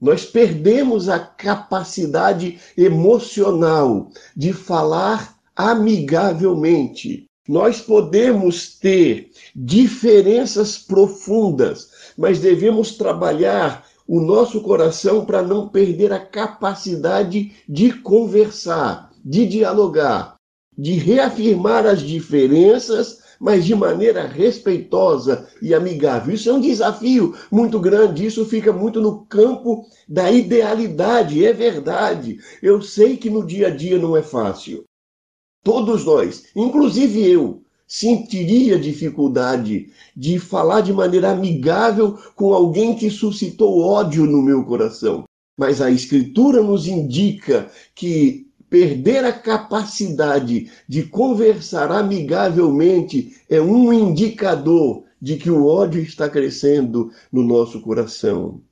Nós 0.00 0.24
perdemos 0.24 1.08
a 1.08 1.18
capacidade 1.18 2.60
emocional 2.78 4.08
de 4.36 4.52
falar 4.52 5.36
amigavelmente. 5.56 7.26
Nós 7.52 7.82
podemos 7.82 8.78
ter 8.78 9.30
diferenças 9.54 10.78
profundas, 10.78 11.90
mas 12.16 12.38
devemos 12.38 12.96
trabalhar 12.96 13.86
o 14.08 14.22
nosso 14.22 14.62
coração 14.62 15.26
para 15.26 15.42
não 15.42 15.68
perder 15.68 16.14
a 16.14 16.18
capacidade 16.18 17.52
de 17.68 17.92
conversar, 17.92 19.10
de 19.22 19.46
dialogar, 19.46 20.36
de 20.78 20.92
reafirmar 20.92 21.84
as 21.84 22.00
diferenças 22.00 23.20
mas 23.38 23.64
de 23.64 23.74
maneira 23.74 24.24
respeitosa 24.24 25.48
e 25.60 25.74
amigável. 25.74 26.32
Isso 26.32 26.48
é 26.48 26.52
um 26.52 26.60
desafio 26.60 27.34
muito 27.50 27.80
grande, 27.80 28.24
isso 28.24 28.46
fica 28.46 28.72
muito 28.72 29.00
no 29.00 29.26
campo 29.26 29.84
da 30.08 30.30
idealidade, 30.30 31.44
é 31.44 31.52
verdade. 31.52 32.38
Eu 32.62 32.80
sei 32.80 33.16
que 33.16 33.28
no 33.28 33.44
dia 33.44 33.66
a 33.66 33.70
dia 33.70 33.98
não 33.98 34.16
é 34.16 34.22
fácil. 34.22 34.84
Todos 35.62 36.04
nós, 36.04 36.44
inclusive 36.56 37.24
eu, 37.24 37.62
sentiria 37.86 38.78
dificuldade 38.78 39.90
de 40.16 40.38
falar 40.38 40.80
de 40.80 40.92
maneira 40.92 41.30
amigável 41.30 42.18
com 42.34 42.52
alguém 42.52 42.96
que 42.96 43.10
suscitou 43.10 43.80
ódio 43.80 44.24
no 44.26 44.42
meu 44.42 44.64
coração. 44.64 45.24
Mas 45.58 45.80
a 45.80 45.90
Escritura 45.90 46.62
nos 46.62 46.86
indica 46.86 47.70
que 47.94 48.46
Perder 48.72 49.22
a 49.26 49.32
capacidade 49.34 50.70
de 50.88 51.02
conversar 51.02 51.92
amigavelmente 51.92 53.36
é 53.46 53.60
um 53.60 53.92
indicador 53.92 55.04
de 55.20 55.36
que 55.36 55.50
o 55.50 55.66
ódio 55.66 56.00
está 56.00 56.26
crescendo 56.26 57.10
no 57.30 57.42
nosso 57.42 57.82
coração. 57.82 58.62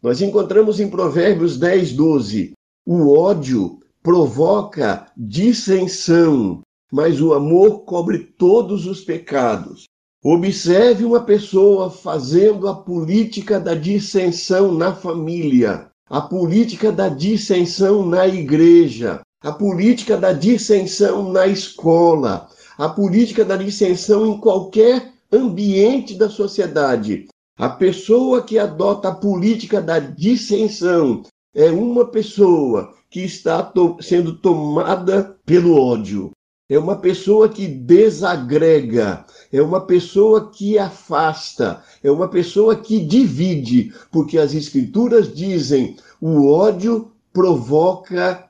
Nós 0.00 0.22
encontramos 0.22 0.78
em 0.78 0.88
Provérbios 0.88 1.58
10, 1.58 1.94
12: 1.94 2.52
o 2.86 3.12
ódio 3.18 3.79
provoca 4.02 5.06
dissensão, 5.16 6.60
mas 6.90 7.20
o 7.20 7.34
amor 7.34 7.80
cobre 7.80 8.18
todos 8.18 8.86
os 8.86 9.02
pecados. 9.02 9.84
Observe 10.22 11.04
uma 11.04 11.20
pessoa 11.20 11.90
fazendo 11.90 12.68
a 12.68 12.74
política 12.74 13.58
da 13.58 13.74
dissensão 13.74 14.72
na 14.72 14.94
família, 14.94 15.90
a 16.08 16.20
política 16.20 16.90
da 16.90 17.08
dissensão 17.08 18.04
na 18.04 18.26
igreja, 18.26 19.20
a 19.42 19.52
política 19.52 20.16
da 20.16 20.32
dissensão 20.32 21.30
na 21.30 21.46
escola, 21.46 22.48
a 22.76 22.88
política 22.88 23.44
da 23.44 23.56
dissensão 23.56 24.26
em 24.26 24.38
qualquer 24.38 25.12
ambiente 25.32 26.14
da 26.14 26.28
sociedade. 26.28 27.26
A 27.58 27.68
pessoa 27.68 28.42
que 28.42 28.58
adota 28.58 29.08
a 29.08 29.14
política 29.14 29.80
da 29.80 29.98
dissensão 29.98 31.22
é 31.54 31.70
uma 31.70 32.06
pessoa 32.06 32.94
que 33.10 33.20
está 33.20 33.62
to 33.62 33.96
sendo 34.00 34.36
tomada 34.36 35.36
pelo 35.44 35.76
ódio. 35.76 36.30
É 36.68 36.78
uma 36.78 36.96
pessoa 36.96 37.48
que 37.48 37.66
desagrega, 37.66 39.24
é 39.52 39.60
uma 39.60 39.80
pessoa 39.80 40.52
que 40.52 40.78
afasta, 40.78 41.82
é 42.00 42.08
uma 42.08 42.28
pessoa 42.28 42.76
que 42.76 43.00
divide, 43.00 43.92
porque 44.12 44.38
as 44.38 44.54
escrituras 44.54 45.34
dizem: 45.34 45.96
o 46.20 46.46
ódio 46.46 47.10
provoca 47.32 48.48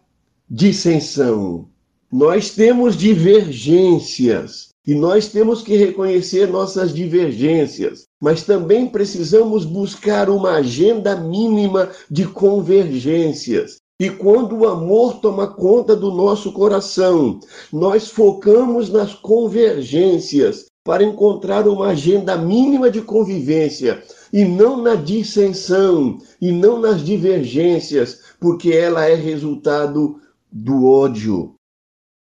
dissensão. 0.48 1.66
Nós 2.12 2.50
temos 2.50 2.94
divergências 2.96 4.68
e 4.86 4.94
nós 4.94 5.28
temos 5.28 5.62
que 5.62 5.76
reconhecer 5.76 6.48
nossas 6.48 6.92
divergências. 6.92 8.04
mas 8.20 8.42
também 8.42 8.86
precisamos 8.86 9.64
buscar 9.64 10.28
uma 10.28 10.56
agenda 10.56 11.16
mínima 11.16 11.90
de 12.10 12.26
convergências. 12.26 13.79
E 14.00 14.08
quando 14.08 14.56
o 14.56 14.66
amor 14.66 15.20
toma 15.20 15.46
conta 15.46 15.94
do 15.94 16.10
nosso 16.10 16.52
coração, 16.52 17.38
nós 17.70 18.08
focamos 18.08 18.88
nas 18.88 19.12
convergências 19.12 20.64
para 20.82 21.04
encontrar 21.04 21.68
uma 21.68 21.88
agenda 21.88 22.34
mínima 22.38 22.90
de 22.90 23.02
convivência 23.02 24.02
e 24.32 24.42
não 24.46 24.80
na 24.80 24.94
dissensão 24.94 26.16
e 26.40 26.50
não 26.50 26.80
nas 26.80 27.04
divergências, 27.04 28.22
porque 28.40 28.72
ela 28.72 29.04
é 29.04 29.14
resultado 29.14 30.18
do 30.50 30.86
ódio. 30.86 31.52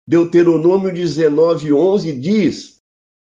Deuteronômio 0.06 0.92
19:11 0.92 2.20
diz: 2.20 2.76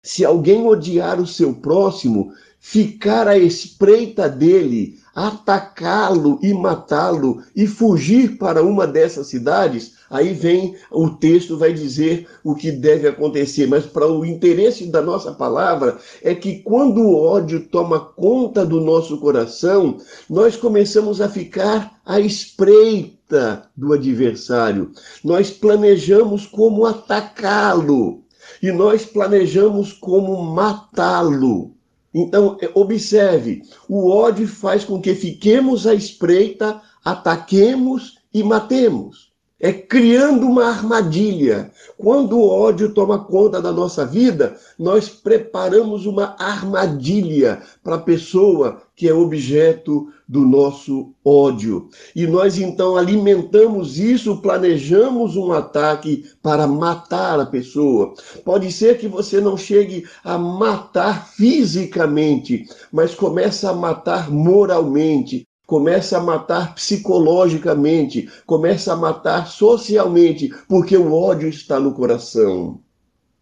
Se 0.04 0.24
alguém 0.24 0.66
odiar 0.66 1.20
o 1.20 1.26
seu 1.28 1.54
próximo, 1.54 2.32
ficar 2.70 3.26
à 3.26 3.38
espreita 3.38 4.28
dele, 4.28 4.98
atacá-lo 5.14 6.38
e 6.42 6.52
matá-lo 6.52 7.42
e 7.56 7.66
fugir 7.66 8.36
para 8.36 8.62
uma 8.62 8.86
dessas 8.86 9.28
cidades, 9.28 9.94
aí 10.10 10.34
vem 10.34 10.76
o 10.90 11.08
texto 11.08 11.56
vai 11.56 11.72
dizer 11.72 12.28
o 12.44 12.54
que 12.54 12.70
deve 12.70 13.08
acontecer, 13.08 13.66
mas 13.66 13.86
para 13.86 14.06
o 14.06 14.22
interesse 14.22 14.84
da 14.84 15.00
nossa 15.00 15.32
palavra 15.32 15.96
é 16.22 16.34
que 16.34 16.56
quando 16.56 17.00
o 17.00 17.16
ódio 17.16 17.66
toma 17.70 18.00
conta 18.00 18.66
do 18.66 18.82
nosso 18.82 19.16
coração, 19.16 19.96
nós 20.28 20.54
começamos 20.54 21.22
a 21.22 21.28
ficar 21.30 21.98
à 22.04 22.20
espreita 22.20 23.62
do 23.74 23.94
adversário. 23.94 24.92
Nós 25.24 25.50
planejamos 25.50 26.46
como 26.46 26.84
atacá-lo 26.84 28.24
e 28.62 28.70
nós 28.70 29.06
planejamos 29.06 29.90
como 29.94 30.36
matá-lo. 30.42 31.77
Então, 32.18 32.58
é, 32.60 32.68
observe: 32.74 33.62
o 33.88 34.10
ódio 34.10 34.48
faz 34.48 34.84
com 34.84 35.00
que 35.00 35.14
fiquemos 35.14 35.86
à 35.86 35.94
espreita, 35.94 36.82
ataquemos 37.04 38.18
e 38.34 38.42
matemos. 38.42 39.27
É 39.60 39.72
criando 39.72 40.46
uma 40.46 40.66
armadilha. 40.66 41.72
Quando 41.96 42.38
o 42.38 42.48
ódio 42.48 42.94
toma 42.94 43.24
conta 43.24 43.60
da 43.60 43.72
nossa 43.72 44.06
vida, 44.06 44.56
nós 44.78 45.08
preparamos 45.08 46.06
uma 46.06 46.36
armadilha 46.38 47.60
para 47.82 47.96
a 47.96 48.00
pessoa 48.00 48.80
que 48.94 49.08
é 49.08 49.12
objeto 49.12 50.12
do 50.28 50.42
nosso 50.42 51.12
ódio. 51.24 51.88
E 52.14 52.26
nós 52.26 52.58
então 52.58 52.96
alimentamos 52.96 53.98
isso, 53.98 54.42
planejamos 54.42 55.36
um 55.36 55.52
ataque 55.52 56.24
para 56.42 56.66
matar 56.66 57.40
a 57.40 57.46
pessoa. 57.46 58.14
Pode 58.44 58.70
ser 58.70 58.98
que 58.98 59.08
você 59.08 59.40
não 59.40 59.56
chegue 59.56 60.06
a 60.22 60.38
matar 60.38 61.28
fisicamente, 61.28 62.64
mas 62.92 63.14
começa 63.14 63.70
a 63.70 63.74
matar 63.74 64.30
moralmente, 64.30 65.47
começa 65.68 66.16
a 66.16 66.22
matar 66.22 66.74
psicologicamente, 66.74 68.26
começa 68.46 68.94
a 68.94 68.96
matar 68.96 69.46
socialmente, 69.46 70.50
porque 70.66 70.96
o 70.96 71.12
ódio 71.12 71.46
está 71.46 71.78
no 71.78 71.92
coração. 71.92 72.80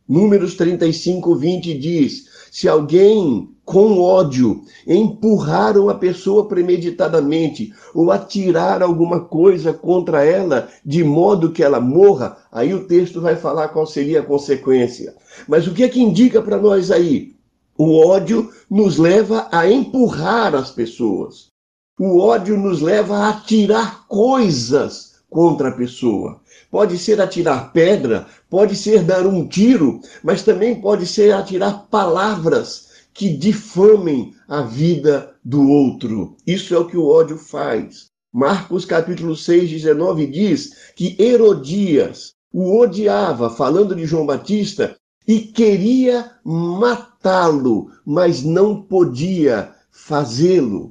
Números 0.09 0.57
35, 0.57 1.37
20 1.37 1.79
diz: 1.79 2.25
se 2.51 2.69
alguém 2.69 3.55
com 3.65 4.01
ódio 4.01 4.65
empurrar 4.85 5.79
uma 5.79 5.95
pessoa 5.95 6.49
premeditadamente 6.49 7.73
ou 7.95 8.11
atirar 8.11 8.83
alguma 8.83 9.21
coisa 9.21 9.73
contra 9.73 10.25
ela 10.25 10.69
de 10.85 11.05
modo 11.05 11.53
que 11.53 11.63
ela 11.63 11.81
morra, 11.81 12.39
aí 12.51 12.75
o 12.75 12.89
texto 12.89 13.21
vai 13.21 13.37
falar 13.37 13.69
qual 13.69 13.87
seria 13.87 14.19
a 14.19 14.27
consequência. 14.27 15.15
Mas 15.47 15.69
o 15.69 15.73
que 15.73 15.85
é 15.85 15.89
que 15.89 16.03
indica 16.03 16.43
para 16.43 16.59
nós 16.59 16.91
aí? 16.91 17.37
O 17.79 18.05
ódio 18.05 18.51
nos 18.69 18.99
leva 18.99 19.47
a 19.53 19.71
empurrar 19.71 20.57
as 20.57 20.73
pessoas. 20.73 21.55
O 21.99 22.19
ódio 22.19 22.59
nos 22.59 22.83
leva 22.83 23.17
a 23.17 23.31
atirar 23.31 24.07
coisas 24.07 25.15
contra 25.31 25.71
a 25.71 25.73
pessoa. 25.73 26.43
Pode 26.71 26.99
ser 26.99 27.19
atirar 27.23 27.73
pedra, 27.73 28.27
pode 28.51 28.77
ser 28.77 29.03
dar 29.03 29.27
um 29.27 29.49
tiro, 29.49 30.01
mas 30.23 30.43
também 30.43 30.79
pode 30.79 31.07
ser 31.07 31.33
atirar 31.33 31.87
palavras 31.91 32.89
que 33.15 33.31
difamem 33.31 34.35
a 34.47 34.61
vida 34.61 35.35
do 35.43 35.71
outro. 35.71 36.37
Isso 36.47 36.75
é 36.75 36.79
o 36.79 36.87
que 36.87 36.99
o 36.99 37.07
ódio 37.07 37.39
faz. 37.39 38.09
Marcos 38.31 38.85
capítulo 38.85 39.35
6, 39.35 39.71
19 39.71 40.27
diz 40.27 40.93
que 40.95 41.17
Herodias 41.19 42.33
o 42.53 42.79
odiava, 42.79 43.49
falando 43.49 43.95
de 43.95 44.05
João 44.05 44.27
Batista, 44.27 44.97
e 45.27 45.41
queria 45.41 46.33
matá-lo, 46.45 47.91
mas 48.05 48.43
não 48.43 48.83
podia 48.83 49.73
fazê-lo. 49.91 50.91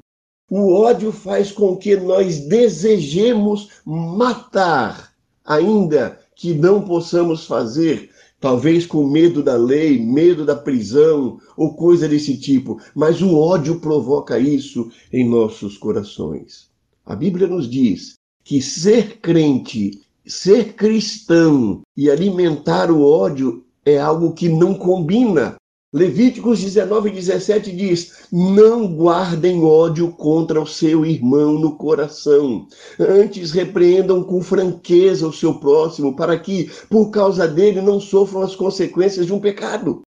O 0.50 0.74
ódio 0.74 1.12
faz 1.12 1.52
com 1.52 1.76
que 1.76 1.96
nós 1.96 2.40
desejemos 2.42 3.70
matar, 3.84 5.12
ainda 5.44 6.20
que 6.36 6.54
não 6.54 6.84
possamos 6.84 7.48
fazer, 7.48 8.12
talvez 8.40 8.86
com 8.86 9.08
medo 9.08 9.42
da 9.42 9.56
lei, 9.56 10.00
medo 10.00 10.46
da 10.46 10.56
prisão 10.56 11.40
ou 11.58 11.76
coisa 11.76 12.08
desse 12.08 12.38
tipo, 12.38 12.80
mas 12.94 13.24
o 13.24 13.36
ódio 13.36 13.80
provoca 13.80 14.38
isso 14.38 14.92
em 15.12 15.28
nossos 15.28 15.80
corações. 15.80 16.70
A 17.04 17.16
Bíblia 17.16 17.48
nos 17.48 17.68
diz 17.68 18.14
que 18.44 18.62
ser 18.62 19.20
crente, 19.20 20.00
ser 20.28 20.74
cristão 20.74 21.82
e 21.98 22.08
alimentar 22.08 22.92
o 22.92 23.04
ódio 23.04 23.66
é 23.84 23.98
algo 23.98 24.34
que 24.34 24.48
não 24.48 24.76
combina 24.76 25.56
Levíticos 25.96 26.60
19, 26.60 27.10
17 27.10 27.72
diz: 27.72 28.28
Não 28.30 28.86
guardem 28.86 29.64
ódio 29.64 30.12
contra 30.12 30.62
o 30.62 30.68
seu 30.68 31.06
irmão 31.06 31.58
no 31.58 31.78
coração. 31.78 32.68
Antes 33.00 33.54
repreendam 33.54 34.22
com 34.22 34.44
franqueza 34.44 35.26
o 35.26 35.32
seu 35.32 35.58
próximo, 35.58 36.14
para 36.14 36.38
que, 36.38 36.70
por 36.90 37.12
causa 37.12 37.48
dele, 37.48 37.80
não 37.80 38.02
sofram 38.02 38.42
as 38.42 38.58
consequências 38.58 39.26
de 39.26 39.32
um 39.32 39.40
pecado. 39.40 40.02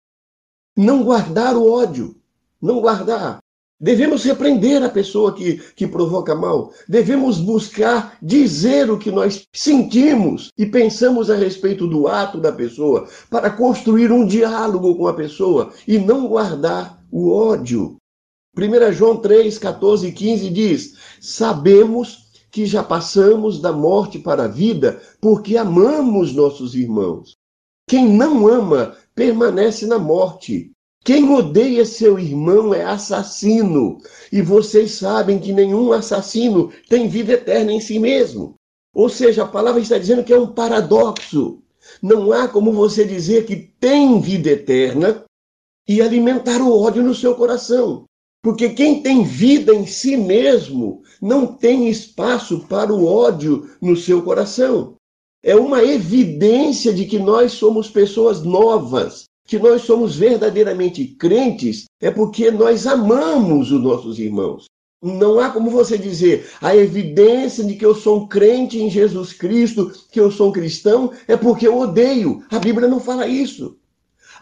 Não 0.75 1.05
guardar 1.05 1.55
o 1.55 1.71
ódio. 1.71 2.17
Não 2.61 2.81
guardar. 2.81 3.39
Devemos 3.79 4.23
repreender 4.23 4.81
a 4.81 4.89
pessoa 4.89 5.35
que, 5.35 5.57
que 5.75 5.85
provoca 5.87 6.33
mal. 6.33 6.71
Devemos 6.89 7.37
buscar 7.37 8.17
dizer 8.21 8.89
o 8.89 8.97
que 8.97 9.11
nós 9.11 9.47
sentimos 9.53 10.51
e 10.57 10.65
pensamos 10.65 11.29
a 11.29 11.35
respeito 11.35 11.85
do 11.85 12.07
ato 12.07 12.39
da 12.39 12.51
pessoa, 12.51 13.07
para 13.29 13.51
construir 13.51 14.11
um 14.11 14.25
diálogo 14.25 14.95
com 14.95 15.07
a 15.07 15.13
pessoa 15.13 15.71
e 15.87 15.99
não 15.99 16.27
guardar 16.27 17.03
o 17.11 17.31
ódio. 17.31 17.97
1 18.57 18.91
João 18.93 19.17
3, 19.17 19.59
14 19.59 20.07
e 20.07 20.11
15 20.11 20.49
diz: 20.49 20.93
Sabemos 21.21 22.27
que 22.49 22.65
já 22.65 22.83
passamos 22.83 23.61
da 23.61 23.71
morte 23.71 24.17
para 24.17 24.45
a 24.45 24.47
vida 24.47 24.99
porque 25.21 25.55
amamos 25.55 26.33
nossos 26.33 26.73
irmãos. 26.73 27.35
Quem 27.87 28.09
não 28.09 28.47
ama 28.47 28.95
permanece 29.13 29.85
na 29.85 29.99
morte. 29.99 30.71
Quem 31.07 31.29
odeia 31.29 31.85
seu 31.85 32.19
irmão 32.19 32.73
é 32.73 32.83
assassino, 32.83 33.97
e 34.29 34.41
vocês 34.41 34.91
sabem 34.91 35.39
que 35.39 35.53
nenhum 35.53 35.93
assassino 35.93 36.69
tem 36.89 37.07
vida 37.07 37.31
eterna 37.31 37.71
em 37.71 37.79
si 37.79 37.97
mesmo. 37.97 38.55
Ou 38.93 39.07
seja, 39.07 39.43
a 39.43 39.47
palavra 39.47 39.79
está 39.79 39.97
dizendo 39.97 40.21
que 40.21 40.33
é 40.33 40.37
um 40.37 40.53
paradoxo. 40.53 41.63
Não 42.01 42.33
há 42.33 42.49
como 42.49 42.73
você 42.73 43.05
dizer 43.05 43.45
que 43.45 43.55
tem 43.55 44.19
vida 44.19 44.49
eterna 44.49 45.23
e 45.87 46.01
alimentar 46.01 46.61
o 46.61 46.77
ódio 46.77 47.01
no 47.01 47.15
seu 47.15 47.35
coração. 47.35 48.03
Porque 48.43 48.71
quem 48.71 49.01
tem 49.01 49.23
vida 49.23 49.73
em 49.73 49.87
si 49.87 50.17
mesmo 50.17 51.03
não 51.21 51.47
tem 51.47 51.87
espaço 51.87 52.67
para 52.67 52.93
o 52.93 53.05
ódio 53.05 53.69
no 53.81 53.95
seu 53.95 54.21
coração. 54.23 54.95
É 55.41 55.55
uma 55.55 55.81
evidência 55.81 56.91
de 56.91 57.05
que 57.05 57.17
nós 57.17 57.53
somos 57.53 57.89
pessoas 57.89 58.43
novas, 58.43 59.26
que 59.47 59.57
nós 59.57 59.83
somos 59.83 60.17
verdadeiramente 60.17 61.05
crentes 61.05 61.85
é 62.01 62.11
porque 62.11 62.51
nós 62.51 62.85
amamos 62.85 63.71
os 63.71 63.81
nossos 63.81 64.19
irmãos. 64.19 64.65
Não 65.01 65.39
há 65.39 65.49
como 65.49 65.69
você 65.69 65.97
dizer 65.97 66.49
a 66.61 66.75
evidência 66.75 67.63
de 67.63 67.75
que 67.75 67.85
eu 67.85 67.95
sou 67.95 68.21
um 68.21 68.27
crente 68.27 68.77
em 68.77 68.89
Jesus 68.89 69.31
Cristo, 69.31 69.91
que 70.11 70.19
eu 70.19 70.29
sou 70.29 70.49
um 70.49 70.51
cristão, 70.51 71.13
é 71.27 71.37
porque 71.37 71.67
eu 71.67 71.77
odeio. 71.77 72.43
A 72.51 72.59
Bíblia 72.59 72.89
não 72.89 72.99
fala 72.99 73.27
isso. 73.27 73.77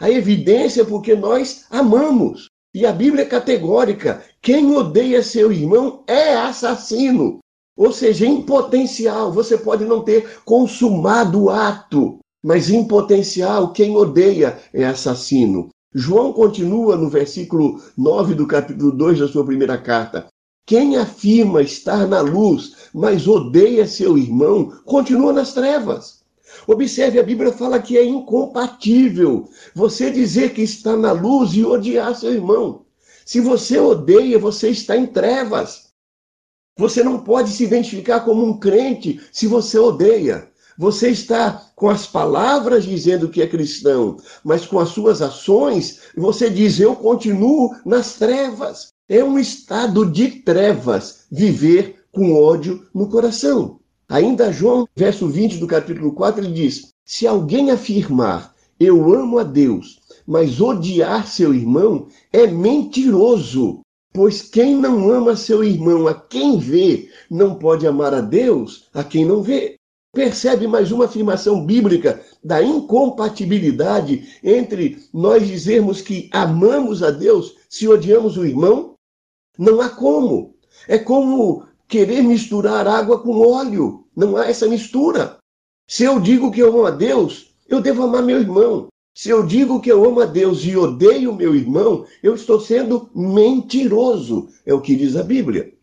A 0.00 0.10
evidência 0.10 0.82
é 0.82 0.84
porque 0.84 1.14
nós 1.14 1.66
amamos. 1.70 2.48
E 2.74 2.84
a 2.84 2.92
Bíblia 2.92 3.22
é 3.22 3.28
categórica: 3.28 4.24
quem 4.42 4.74
odeia 4.74 5.22
seu 5.22 5.52
irmão 5.52 6.02
é 6.06 6.34
assassino. 6.34 7.38
Ou 7.76 7.92
seja, 7.92 8.26
em 8.26 8.42
potencial, 8.42 9.30
você 9.30 9.56
pode 9.56 9.84
não 9.84 10.02
ter 10.02 10.40
consumado 10.44 11.44
o 11.44 11.50
ato, 11.50 12.18
mas 12.46 12.70
em 12.70 12.86
potencial, 12.86 13.72
quem 13.72 13.96
odeia 13.96 14.56
é 14.72 14.84
assassino. 14.84 15.68
João 15.92 16.32
continua 16.32 16.96
no 16.96 17.08
versículo 17.08 17.82
9 17.98 18.36
do 18.36 18.46
capítulo 18.46 18.92
2 18.92 19.18
da 19.18 19.26
sua 19.26 19.44
primeira 19.44 19.76
carta. 19.76 20.28
Quem 20.64 20.96
afirma 20.96 21.60
estar 21.60 22.06
na 22.06 22.20
luz, 22.20 22.88
mas 22.94 23.26
odeia 23.26 23.84
seu 23.84 24.16
irmão, 24.16 24.72
continua 24.84 25.32
nas 25.32 25.54
trevas. 25.54 26.20
Observe, 26.68 27.18
a 27.18 27.22
Bíblia 27.24 27.50
fala 27.50 27.82
que 27.82 27.98
é 27.98 28.04
incompatível 28.04 29.48
você 29.74 30.08
dizer 30.08 30.54
que 30.54 30.62
está 30.62 30.96
na 30.96 31.10
luz 31.10 31.52
e 31.52 31.64
odiar 31.64 32.14
seu 32.14 32.32
irmão. 32.32 32.84
Se 33.24 33.40
você 33.40 33.76
odeia, 33.76 34.38
você 34.38 34.68
está 34.68 34.96
em 34.96 35.06
trevas. 35.06 35.88
Você 36.78 37.02
não 37.02 37.18
pode 37.18 37.50
se 37.50 37.64
identificar 37.64 38.20
como 38.20 38.44
um 38.44 38.56
crente 38.56 39.20
se 39.32 39.48
você 39.48 39.76
odeia. 39.80 40.48
Você 40.78 41.08
está 41.08 41.70
com 41.74 41.88
as 41.88 42.06
palavras 42.06 42.84
dizendo 42.84 43.30
que 43.30 43.40
é 43.40 43.46
cristão, 43.46 44.18
mas 44.44 44.66
com 44.66 44.78
as 44.78 44.90
suas 44.90 45.22
ações, 45.22 46.00
você 46.14 46.50
diz: 46.50 46.78
Eu 46.78 46.94
continuo 46.94 47.74
nas 47.84 48.14
trevas. 48.14 48.88
É 49.08 49.24
um 49.24 49.38
estado 49.38 50.04
de 50.04 50.28
trevas 50.42 51.26
viver 51.30 52.02
com 52.12 52.34
ódio 52.34 52.86
no 52.94 53.08
coração. 53.08 53.78
Ainda 54.08 54.52
João, 54.52 54.86
verso 54.94 55.28
20 55.28 55.58
do 55.58 55.66
capítulo 55.66 56.12
4, 56.12 56.44
ele 56.44 56.52
diz: 56.52 56.88
Se 57.04 57.26
alguém 57.26 57.70
afirmar, 57.70 58.54
eu 58.78 59.14
amo 59.14 59.38
a 59.38 59.44
Deus, 59.44 60.00
mas 60.26 60.60
odiar 60.60 61.26
seu 61.26 61.54
irmão 61.54 62.08
é 62.32 62.46
mentiroso. 62.46 63.80
Pois 64.12 64.42
quem 64.42 64.76
não 64.76 65.10
ama 65.10 65.36
seu 65.36 65.64
irmão 65.64 66.06
a 66.06 66.14
quem 66.14 66.58
vê, 66.58 67.08
não 67.30 67.54
pode 67.54 67.86
amar 67.86 68.12
a 68.12 68.20
Deus 68.20 68.88
a 68.92 69.02
quem 69.02 69.24
não 69.24 69.42
vê. 69.42 69.76
Percebe 70.16 70.66
mais 70.66 70.90
uma 70.90 71.04
afirmação 71.04 71.62
bíblica 71.62 72.24
da 72.42 72.62
incompatibilidade 72.62 74.26
entre 74.42 74.96
nós 75.12 75.46
dizermos 75.46 76.00
que 76.00 76.30
amamos 76.32 77.02
a 77.02 77.10
Deus 77.10 77.54
se 77.68 77.86
odiamos 77.86 78.38
o 78.38 78.46
irmão? 78.46 78.94
Não 79.58 79.78
há 79.78 79.90
como. 79.90 80.54
É 80.88 80.96
como 80.96 81.66
querer 81.86 82.22
misturar 82.22 82.88
água 82.88 83.20
com 83.20 83.46
óleo. 83.46 84.06
Não 84.16 84.38
há 84.38 84.46
essa 84.46 84.66
mistura. 84.66 85.36
Se 85.86 86.04
eu 86.04 86.18
digo 86.18 86.50
que 86.50 86.62
eu 86.62 86.68
amo 86.68 86.86
a 86.86 86.90
Deus, 86.92 87.54
eu 87.68 87.82
devo 87.82 88.02
amar 88.02 88.22
meu 88.22 88.40
irmão. 88.40 88.86
Se 89.14 89.28
eu 89.28 89.46
digo 89.46 89.82
que 89.82 89.92
eu 89.92 90.02
amo 90.02 90.20
a 90.20 90.24
Deus 90.24 90.64
e 90.64 90.74
odeio 90.74 91.34
meu 91.34 91.54
irmão, 91.54 92.06
eu 92.22 92.34
estou 92.34 92.58
sendo 92.58 93.10
mentiroso, 93.14 94.48
é 94.64 94.72
o 94.72 94.80
que 94.80 94.96
diz 94.96 95.14
a 95.14 95.22
Bíblia. 95.22 95.74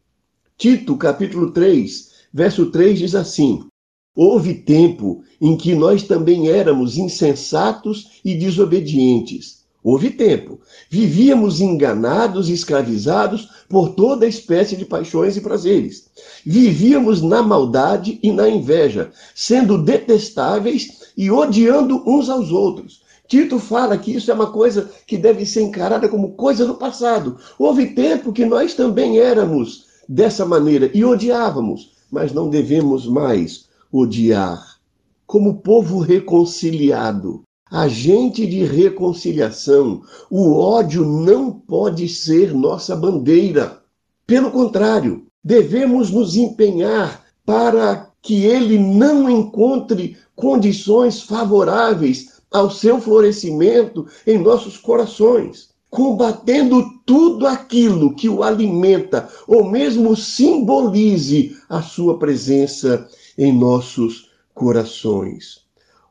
Tito, 0.57 0.97
capítulo 0.97 1.51
3, 1.51 2.11
verso 2.33 2.71
3 2.71 2.97
diz 2.97 3.13
assim: 3.13 3.69
Houve 4.15 4.53
tempo 4.53 5.23
em 5.41 5.57
que 5.57 5.73
nós 5.73 6.03
também 6.03 6.47
éramos 6.47 6.97
insensatos 6.97 8.21
e 8.23 8.35
desobedientes. 8.35 9.63
Houve 9.83 10.11
tempo. 10.11 10.59
Vivíamos 10.87 11.59
enganados 11.59 12.47
e 12.47 12.53
escravizados 12.53 13.49
por 13.67 13.89
toda 13.95 14.27
espécie 14.27 14.77
de 14.77 14.85
paixões 14.85 15.35
e 15.35 15.41
prazeres. 15.41 16.05
Vivíamos 16.45 17.23
na 17.23 17.41
maldade 17.41 18.19
e 18.21 18.31
na 18.31 18.47
inveja, 18.47 19.11
sendo 19.33 19.79
detestáveis 19.79 21.11
e 21.17 21.31
odiando 21.31 22.03
uns 22.05 22.29
aos 22.29 22.51
outros. 22.51 23.01
Tito 23.27 23.57
fala 23.57 23.97
que 23.97 24.13
isso 24.15 24.29
é 24.29 24.33
uma 24.33 24.51
coisa 24.51 24.91
que 25.07 25.17
deve 25.17 25.43
ser 25.43 25.63
encarada 25.63 26.07
como 26.07 26.33
coisa 26.33 26.67
do 26.67 26.75
passado. 26.75 27.37
Houve 27.57 27.87
tempo 27.87 28.31
que 28.31 28.45
nós 28.45 28.75
também 28.75 29.17
éramos 29.17 29.85
dessa 30.07 30.45
maneira 30.45 30.91
e 30.93 31.03
odiávamos, 31.03 31.93
mas 32.11 32.31
não 32.31 32.47
devemos 32.47 33.07
mais 33.07 33.72
odiar. 33.93 34.79
Como 35.27 35.59
povo 35.59 35.99
reconciliado, 35.99 37.43
agente 37.69 38.45
de 38.47 38.63
reconciliação, 38.63 40.01
o 40.31 40.53
ódio 40.57 41.05
não 41.05 41.51
pode 41.51 42.09
ser 42.09 42.53
nossa 42.55 42.95
bandeira. 42.95 43.81
Pelo 44.25 44.49
contrário, 44.49 45.27
devemos 45.43 46.09
nos 46.09 46.35
empenhar 46.35 47.23
para 47.45 48.09
que 48.21 48.45
ele 48.45 48.79
não 48.79 49.29
encontre 49.29 50.17
condições 50.35 51.21
favoráveis 51.21 52.41
ao 52.51 52.71
seu 52.71 52.99
florescimento 52.99 54.07
em 54.25 54.39
nossos 54.39 54.77
corações, 54.77 55.69
combatendo 55.89 56.83
tudo 57.05 57.45
aquilo 57.45 58.15
que 58.15 58.29
o 58.29 58.41
alimenta 58.41 59.29
ou 59.47 59.69
mesmo 59.69 60.15
simbolize 60.15 61.55
a 61.69 61.81
sua 61.81 62.17
presença 62.17 63.07
em 63.37 63.51
nossos 63.51 64.31
corações. 64.53 65.61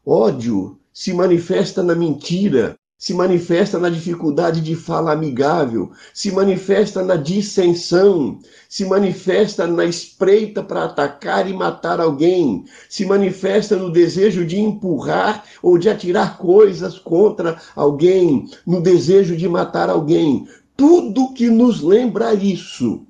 Ódio 0.04 0.78
se 0.92 1.12
manifesta 1.12 1.82
na 1.82 1.94
mentira, 1.94 2.76
se 3.02 3.14
manifesta 3.14 3.80
na 3.80 3.88
dificuldade 3.88 4.60
de 4.60 4.76
fala 4.76 5.12
amigável, 5.12 5.90
se 6.14 6.30
manifesta 6.30 7.02
na 7.02 7.16
dissensão, 7.16 8.38
se 8.68 8.84
manifesta 8.84 9.66
na 9.66 9.84
espreita 9.84 10.62
para 10.62 10.84
atacar 10.84 11.50
e 11.50 11.52
matar 11.52 12.00
alguém, 12.00 12.64
se 12.88 13.04
manifesta 13.04 13.74
no 13.74 13.90
desejo 13.90 14.44
de 14.44 14.60
empurrar 14.60 15.44
ou 15.60 15.78
de 15.78 15.88
atirar 15.88 16.38
coisas 16.38 16.96
contra 16.96 17.60
alguém, 17.74 18.48
no 18.64 18.80
desejo 18.80 19.36
de 19.36 19.48
matar 19.48 19.90
alguém. 19.90 20.46
Tudo 20.76 21.34
que 21.34 21.50
nos 21.50 21.80
lembra 21.80 22.34
isso 22.34 23.04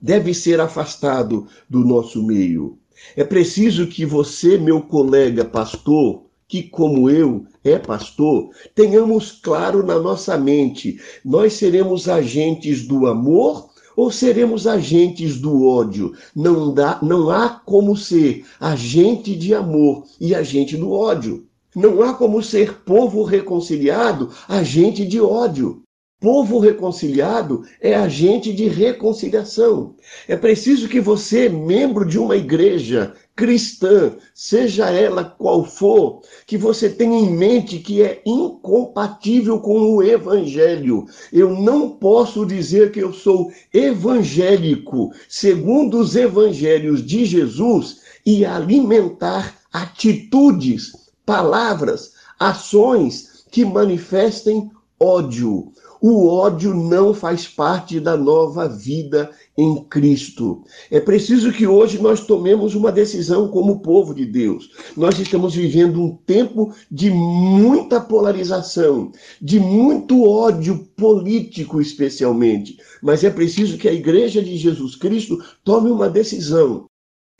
deve 0.00 0.32
ser 0.32 0.58
afastado 0.58 1.46
do 1.68 1.80
nosso 1.80 2.22
meio. 2.22 2.78
É 3.16 3.24
preciso 3.24 3.86
que 3.86 4.04
você, 4.04 4.58
meu 4.58 4.82
colega 4.82 5.44
pastor, 5.44 6.24
que, 6.48 6.62
como 6.62 7.08
eu, 7.08 7.46
é 7.64 7.78
pastor, 7.78 8.50
tenhamos 8.74 9.32
claro 9.32 9.86
na 9.86 9.98
nossa 9.98 10.36
mente: 10.36 11.00
nós 11.24 11.54
seremos 11.54 12.08
agentes 12.08 12.86
do 12.86 13.06
amor 13.06 13.70
ou 13.96 14.10
seremos 14.10 14.66
agentes 14.66 15.38
do 15.40 15.66
ódio? 15.66 16.12
Não, 16.34 16.72
dá, 16.72 16.98
não 17.02 17.30
há 17.30 17.48
como 17.48 17.96
ser 17.96 18.44
agente 18.60 19.34
de 19.34 19.54
amor 19.54 20.04
e 20.20 20.34
agente 20.34 20.76
do 20.76 20.92
ódio. 20.92 21.46
Não 21.74 22.02
há 22.02 22.12
como 22.12 22.42
ser 22.42 22.80
povo 22.84 23.22
reconciliado, 23.22 24.30
agente 24.46 25.06
de 25.06 25.20
ódio. 25.20 25.82
Povo 26.22 26.60
reconciliado 26.60 27.64
é 27.80 27.96
agente 27.96 28.52
de 28.52 28.68
reconciliação. 28.68 29.96
É 30.28 30.36
preciso 30.36 30.88
que 30.88 31.00
você, 31.00 31.48
membro 31.48 32.06
de 32.06 32.16
uma 32.16 32.36
igreja 32.36 33.12
cristã, 33.34 34.14
seja 34.32 34.88
ela 34.88 35.24
qual 35.24 35.64
for, 35.64 36.20
que 36.46 36.56
você 36.56 36.88
tenha 36.88 37.18
em 37.18 37.28
mente 37.28 37.80
que 37.80 38.02
é 38.02 38.22
incompatível 38.24 39.58
com 39.58 39.80
o 39.80 40.00
evangelho. 40.00 41.06
Eu 41.32 41.58
não 41.58 41.90
posso 41.90 42.46
dizer 42.46 42.92
que 42.92 43.00
eu 43.00 43.12
sou 43.12 43.50
evangélico, 43.74 45.10
segundo 45.28 45.98
os 45.98 46.14
evangelhos 46.14 47.04
de 47.04 47.24
Jesus, 47.24 48.00
e 48.24 48.44
alimentar 48.44 49.58
atitudes, 49.72 50.92
palavras, 51.26 52.12
ações 52.38 53.44
que 53.50 53.64
manifestem 53.64 54.70
ódio. 55.00 55.72
O 56.04 56.26
ódio 56.26 56.74
não 56.74 57.14
faz 57.14 57.46
parte 57.46 58.00
da 58.00 58.16
nova 58.16 58.68
vida 58.68 59.30
em 59.56 59.84
Cristo. 59.84 60.64
É 60.90 60.98
preciso 60.98 61.52
que 61.52 61.64
hoje 61.64 62.02
nós 62.02 62.26
tomemos 62.26 62.74
uma 62.74 62.90
decisão 62.90 63.46
como 63.46 63.78
povo 63.82 64.12
de 64.12 64.26
Deus. 64.26 64.68
Nós 64.96 65.16
estamos 65.20 65.54
vivendo 65.54 66.02
um 66.02 66.16
tempo 66.16 66.74
de 66.90 67.08
muita 67.08 68.00
polarização, 68.00 69.12
de 69.40 69.60
muito 69.60 70.24
ódio 70.24 70.88
político, 70.96 71.80
especialmente. 71.80 72.78
Mas 73.00 73.22
é 73.22 73.30
preciso 73.30 73.78
que 73.78 73.88
a 73.88 73.92
Igreja 73.92 74.42
de 74.42 74.56
Jesus 74.56 74.96
Cristo 74.96 75.40
tome 75.62 75.88
uma 75.88 76.10
decisão. 76.10 76.86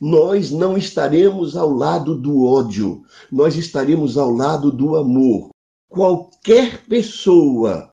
Nós 0.00 0.52
não 0.52 0.78
estaremos 0.78 1.56
ao 1.56 1.68
lado 1.68 2.16
do 2.16 2.44
ódio, 2.44 3.02
nós 3.30 3.56
estaremos 3.56 4.16
ao 4.16 4.30
lado 4.30 4.70
do 4.70 4.94
amor. 4.94 5.50
Qualquer 5.88 6.86
pessoa 6.86 7.91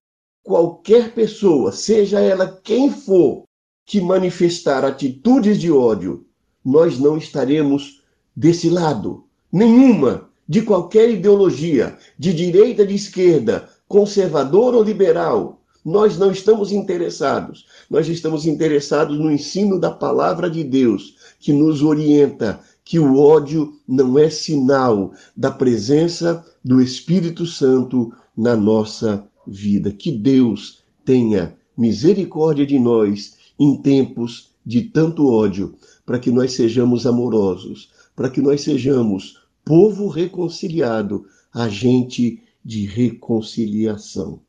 qualquer 0.50 1.14
pessoa, 1.14 1.72
seja 1.72 2.20
ela 2.20 2.60
quem 2.64 2.92
for, 2.92 3.44
que 3.86 4.02
manifestar 4.02 4.84
atitudes 4.84 5.60
de 5.60 5.72
ódio, 5.72 6.26
nós 6.66 6.98
não 6.98 7.20
estaremos 7.20 8.02
desse 8.36 8.68
lado. 8.68 9.26
Nenhuma, 9.52 10.28
de 10.48 10.64
qualquer 10.64 11.08
ideologia, 11.08 11.96
de 12.18 12.34
direita, 12.34 12.84
de 12.84 12.96
esquerda, 12.96 13.70
conservador 13.88 14.74
ou 14.74 14.82
liberal, 14.82 15.62
nós 15.86 16.18
não 16.18 16.32
estamos 16.32 16.72
interessados. 16.72 17.68
Nós 17.88 18.08
estamos 18.10 18.48
interessados 18.48 19.20
no 19.20 19.32
ensino 19.32 19.80
da 19.80 19.92
palavra 19.92 20.50
de 20.50 20.64
Deus, 20.64 21.16
que 21.40 21.54
nos 21.54 21.84
orienta 21.84 22.60
que 22.84 22.98
o 22.98 23.20
ódio 23.20 23.72
não 23.88 24.18
é 24.18 24.32
sinal 24.32 25.14
da 25.38 25.52
presença 25.52 26.44
do 26.66 26.82
Espírito 26.82 27.46
Santo 27.46 28.12
na 28.36 28.56
nossa 28.56 29.30
vida. 29.50 29.92
Que 29.92 30.12
Deus 30.12 30.84
tenha 31.04 31.56
misericórdia 31.78 32.66
de 32.66 32.78
nós 32.78 33.36
em 33.60 33.76
tempos 33.76 34.50
de 34.66 34.84
tanto 34.84 35.28
ódio, 35.28 35.76
para 36.06 36.20
que 36.20 36.32
nós 36.32 36.54
sejamos 36.54 37.08
amorosos, 37.08 37.90
para 38.16 38.30
que 38.30 38.42
nós 38.42 38.62
sejamos 38.62 39.40
povo 39.66 40.08
reconciliado, 40.08 41.26
agente 41.54 42.42
de 42.64 42.86
reconciliação. 42.86 44.40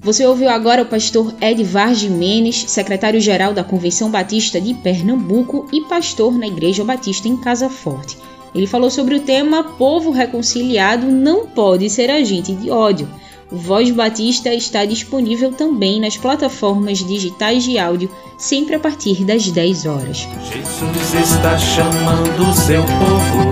Você 0.00 0.24
ouviu 0.24 0.48
agora 0.48 0.82
o 0.82 0.86
pastor 0.86 1.34
Ed 1.40 1.62
Varge 1.64 2.08
Menes, 2.08 2.70
secretário-geral 2.70 3.52
da 3.52 3.64
Convenção 3.64 4.10
Batista 4.10 4.60
de 4.60 4.72
Pernambuco 4.74 5.68
e 5.72 5.80
pastor 5.82 6.38
na 6.38 6.46
Igreja 6.46 6.84
Batista 6.84 7.26
em 7.26 7.36
Casa 7.36 7.68
Forte. 7.68 8.16
Ele 8.54 8.66
falou 8.66 8.90
sobre 8.90 9.16
o 9.16 9.20
tema 9.20 9.62
Povo 9.62 10.10
reconciliado 10.10 11.06
não 11.06 11.48
pode 11.48 11.90
ser 11.90 12.10
agente 12.10 12.54
de 12.54 12.70
ódio. 12.70 13.08
O 13.50 13.56
Voz 13.56 13.90
Batista 13.90 14.52
está 14.52 14.84
disponível 14.84 15.52
também 15.52 15.98
nas 15.98 16.18
plataformas 16.18 16.98
digitais 16.98 17.64
de 17.64 17.78
áudio, 17.78 18.10
sempre 18.36 18.74
a 18.74 18.78
partir 18.78 19.24
das 19.24 19.50
10 19.50 19.86
horas. 19.86 20.28
Jesus 20.52 21.14
está 21.14 21.56
chamando 21.56 22.54
seu 22.54 22.82
povo 22.82 23.48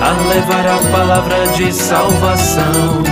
a 0.00 0.28
levar 0.28 0.66
a 0.66 0.78
palavra 0.90 1.46
de 1.56 1.72
salvação 1.72 3.04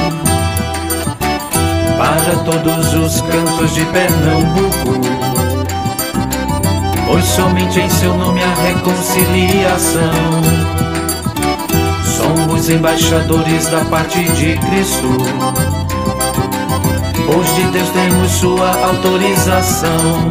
para 1.97 2.43
todos 2.45 2.93
os 2.95 3.21
cantos 3.21 3.75
de 3.75 3.85
Pernambuco. 3.87 5.01
Pois 7.07 7.25
somente 7.25 7.79
em 7.79 7.89
seu 7.89 8.17
nome 8.17 8.41
há 8.43 8.55
reconciliação 8.55 10.42
somos 12.63 12.69
embaixadores 12.69 13.67
da 13.67 13.85
parte 13.87 14.23
de 14.23 14.57
Cristo. 14.59 15.09
Pois 17.27 17.55
de 17.57 17.63
Deus 17.73 17.89
temos 17.91 18.31
sua 18.33 18.69
autorização 18.87 20.29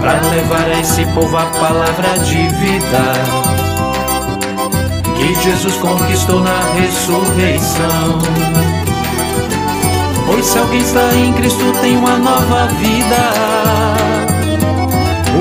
para 0.00 0.20
levar 0.30 0.70
a 0.70 0.80
esse 0.80 1.04
povo 1.06 1.36
a 1.36 1.44
palavra 1.44 2.18
de 2.24 2.48
vida 2.48 3.12
que 5.16 5.34
Jesus 5.42 5.74
conquistou 5.76 6.40
na 6.40 6.60
ressurreição. 6.74 8.18
Pois 10.26 10.46
se 10.46 10.58
alguém 10.58 10.80
está 10.80 11.14
em 11.14 11.32
Cristo 11.34 11.72
tem 11.82 11.96
uma 11.96 12.16
nova 12.16 12.66
vida. 12.78 13.32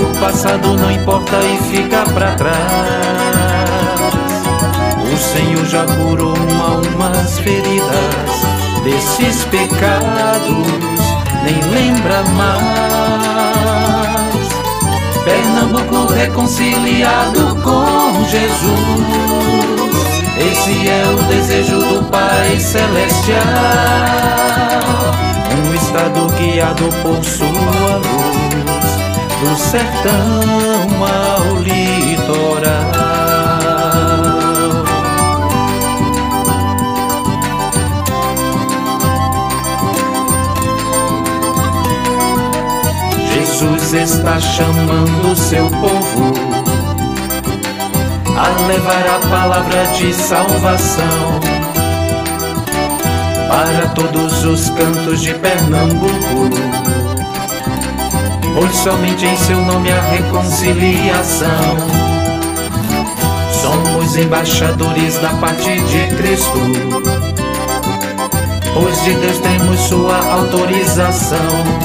O 0.01 0.19
passado 0.19 0.75
não 0.75 0.91
importa 0.91 1.38
e 1.38 1.58
fica 1.71 2.04
para 2.13 2.36
trás. 2.36 3.40
Senhor 5.17 5.65
já 5.65 5.86
curou 5.86 6.34
umas 6.36 7.39
feridas 7.39 8.52
desses 8.84 9.43
pecados, 9.45 10.67
nem 11.43 11.62
lembra 11.71 12.24
mais. 12.24 13.21
Pernambuco 15.24 16.12
reconciliado 16.13 17.56
com 17.63 18.24
Jesus. 18.26 19.52
Esse 20.38 20.89
é 20.89 21.04
o 21.08 21.17
desejo 21.28 21.80
do 21.80 22.04
Pai 22.10 22.60
Celestial. 22.60 23.38
Um 25.54 25.76
estado 25.76 26.28
guiado 26.38 26.89
por 27.04 27.24
sua 27.24 27.97
luz, 27.97 28.97
do 29.41 29.56
sertão 29.58 31.04
ao 31.06 31.58
litoral. 31.58 33.11
Está 44.22 44.40
chamando 44.40 45.36
seu 45.36 45.68
povo 45.68 46.32
a 48.38 48.68
levar 48.68 49.04
a 49.08 49.28
palavra 49.28 49.84
de 49.98 50.14
salvação 50.14 51.40
para 53.50 53.88
todos 53.96 54.46
os 54.46 54.70
cantos 54.70 55.22
de 55.22 55.34
Pernambuco. 55.34 56.52
Pois 58.54 58.76
somente 58.76 59.26
em 59.26 59.36
seu 59.38 59.60
nome 59.60 59.92
há 59.92 60.02
reconciliação. 60.02 61.78
Somos 63.60 64.18
embaixadores 64.18 65.18
da 65.18 65.30
parte 65.30 65.80
de 65.80 66.16
Cristo. 66.16 66.60
Pois 68.72 69.04
de 69.04 69.14
Deus 69.16 69.40
temos 69.40 69.80
sua 69.80 70.18
autorização 70.32 71.81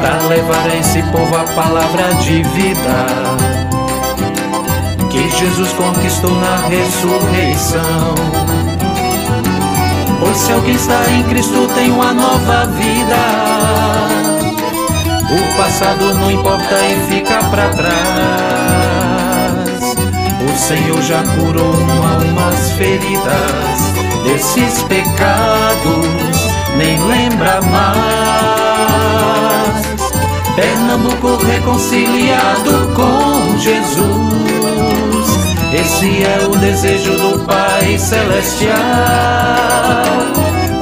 para 0.00 0.26
levar 0.28 0.70
a 0.70 0.76
esse 0.76 1.02
povo 1.04 1.36
a 1.36 1.44
palavra 1.54 2.14
de 2.22 2.42
vida 2.42 3.06
que 5.10 5.28
Jesus 5.30 5.72
conquistou 5.72 6.30
na 6.30 6.56
ressurreição. 6.68 8.14
Pois 10.20 10.36
se 10.36 10.52
alguém 10.52 10.74
está 10.74 11.10
em 11.10 11.22
Cristo 11.24 11.68
tem 11.74 11.90
uma 11.90 12.12
nova 12.12 12.66
vida. 12.66 13.16
O 15.28 15.56
passado 15.56 16.14
não 16.14 16.30
importa 16.30 16.74
e 16.86 17.00
fica 17.08 17.42
para 17.50 17.68
trás. 17.70 17.96
O 20.42 20.58
Senhor 20.58 21.02
já 21.02 21.22
curou 21.22 21.74
umas 21.74 22.72
feridas 22.72 23.96
desses 24.24 24.82
pecados, 24.82 26.06
nem 26.76 26.98
lembra 27.06 27.60
mais. 27.62 29.45
Pernambuco 30.56 31.36
reconciliado 31.44 32.90
com 32.94 33.58
Jesus. 33.58 34.06
Esse 35.74 36.24
é 36.24 36.46
o 36.46 36.56
desejo 36.56 37.12
do 37.12 37.44
Pai 37.44 37.98
Celestial. 37.98 38.74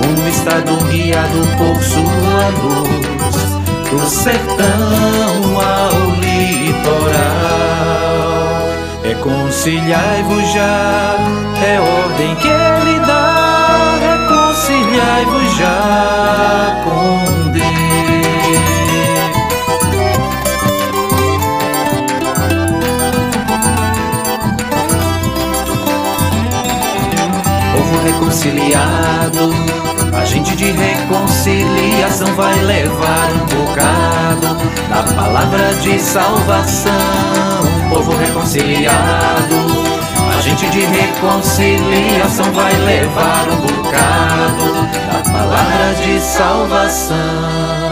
Um 0.07 0.29
estado 0.29 0.77
guiado 0.85 1.45
por 1.59 1.83
sua 1.83 2.49
luz, 2.63 3.35
do 3.91 4.09
sertão 4.09 5.61
ao 5.61 5.91
litoral. 6.21 7.15
Reconciliai-vos 9.03 10.53
já, 10.53 11.17
é 11.67 11.81
ordem 11.81 12.37
que 12.37 12.47
ele 12.47 13.01
dá. 13.01 13.99
Reconciliai-vos 14.01 15.57
já 15.57 16.83
com 16.85 17.44
reconciliado. 28.35 29.51
A 30.13 30.25
gente 30.25 30.57
de 30.57 30.73
reconciliação 30.73 32.35
vai 32.35 32.55
levar 32.63 33.31
um 33.33 33.47
bocado 33.47 34.57
da 34.89 35.03
palavra 35.15 35.73
de 35.75 35.99
salvação. 36.01 36.93
Povo 37.91 38.17
reconciliado. 38.17 39.55
A 40.37 40.41
gente 40.41 40.69
de 40.71 40.81
reconciliação 40.81 42.51
vai 42.53 42.77
levar 42.77 43.47
um 43.51 43.61
bocado 43.67 44.73
da 45.13 45.31
palavra 45.31 45.95
de 46.03 46.21
salvação. 46.21 47.84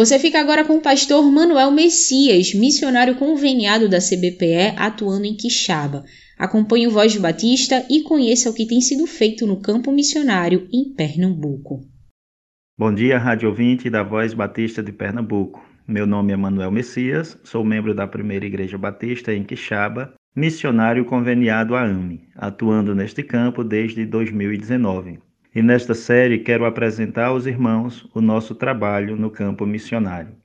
Você 0.00 0.18
fica 0.18 0.40
agora 0.40 0.64
com 0.64 0.78
o 0.78 0.80
pastor 0.80 1.30
Manuel 1.30 1.70
Messias, 1.70 2.54
missionário 2.54 3.16
conveniado 3.16 3.86
da 3.86 3.98
CBPE, 3.98 4.72
atuando 4.78 5.26
em 5.26 5.36
Quixaba. 5.36 6.04
Acompanhe 6.38 6.86
o 6.86 6.90
Voz 6.90 7.14
Batista 7.18 7.84
e 7.90 8.00
conheça 8.00 8.48
o 8.48 8.54
que 8.54 8.66
tem 8.66 8.80
sido 8.80 9.06
feito 9.06 9.46
no 9.46 9.60
campo 9.60 9.92
missionário 9.92 10.66
em 10.72 10.94
Pernambuco. 10.94 11.82
Bom 12.78 12.94
dia, 12.94 13.18
rádio 13.18 13.50
ouvinte 13.50 13.90
da 13.90 14.02
Voz 14.02 14.32
Batista 14.32 14.82
de 14.82 14.90
Pernambuco. 14.90 15.62
Meu 15.86 16.06
nome 16.06 16.32
é 16.32 16.36
Manuel 16.36 16.70
Messias, 16.70 17.38
sou 17.44 17.62
membro 17.62 17.94
da 17.94 18.06
Primeira 18.06 18.46
Igreja 18.46 18.78
Batista 18.78 19.34
em 19.34 19.44
Quixaba, 19.44 20.14
missionário 20.34 21.04
conveniado 21.04 21.76
à 21.76 21.84
AME, 21.84 22.22
atuando 22.34 22.94
neste 22.94 23.22
campo 23.22 23.62
desde 23.62 24.06
2019. 24.06 25.18
E 25.52 25.60
nesta 25.60 25.94
série 25.94 26.38
quero 26.38 26.64
apresentar 26.64 27.26
aos 27.26 27.44
irmãos 27.44 28.08
o 28.14 28.20
nosso 28.20 28.54
trabalho 28.54 29.16
no 29.16 29.30
campo 29.30 29.66
missionário. 29.66 30.36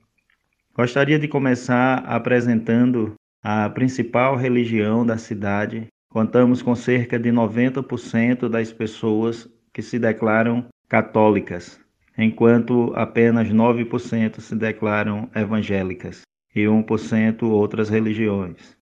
Gostaria 0.74 1.16
de 1.16 1.28
começar 1.28 1.98
apresentando 1.98 3.14
a 3.40 3.70
principal 3.70 4.34
religião 4.34 5.06
da 5.06 5.16
cidade. 5.16 5.86
Contamos 6.10 6.60
com 6.60 6.74
cerca 6.74 7.20
de 7.20 7.30
90% 7.30 8.48
das 8.48 8.72
pessoas 8.72 9.48
que 9.72 9.80
se 9.80 9.96
declaram 9.96 10.66
católicas, 10.88 11.80
enquanto 12.18 12.92
apenas 12.96 13.48
9% 13.48 14.40
se 14.40 14.56
declaram 14.56 15.30
evangélicas 15.36 16.22
e 16.52 16.64
1% 16.64 17.44
outras 17.44 17.88
religiões. 17.88 18.76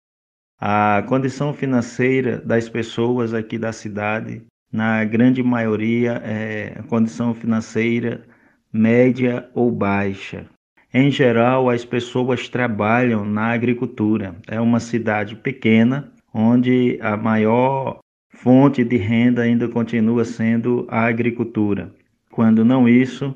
A 0.57 1.03
condição 1.05 1.53
financeira 1.53 2.37
das 2.39 2.69
pessoas 2.69 3.33
aqui 3.33 3.57
da 3.57 3.73
cidade 3.73 4.41
na 4.73 5.05
grande 5.05 5.43
maioria, 5.43 6.19
é 6.25 6.81
condição 6.89 7.35
financeira 7.35 8.25
média 8.73 9.47
ou 9.53 9.71
baixa. 9.71 10.47
Em 10.91 11.11
geral, 11.11 11.69
as 11.69 11.85
pessoas 11.85 12.49
trabalham 12.49 13.23
na 13.23 13.53
agricultura. 13.53 14.35
É 14.47 14.59
uma 14.59 14.79
cidade 14.79 15.35
pequena, 15.35 16.11
onde 16.33 16.97
a 17.01 17.15
maior 17.15 17.99
fonte 18.29 18.83
de 18.83 18.97
renda 18.97 19.43
ainda 19.43 19.67
continua 19.67 20.25
sendo 20.25 20.87
a 20.89 21.05
agricultura. 21.05 21.93
Quando 22.31 22.65
não 22.65 22.89
isso, 22.89 23.35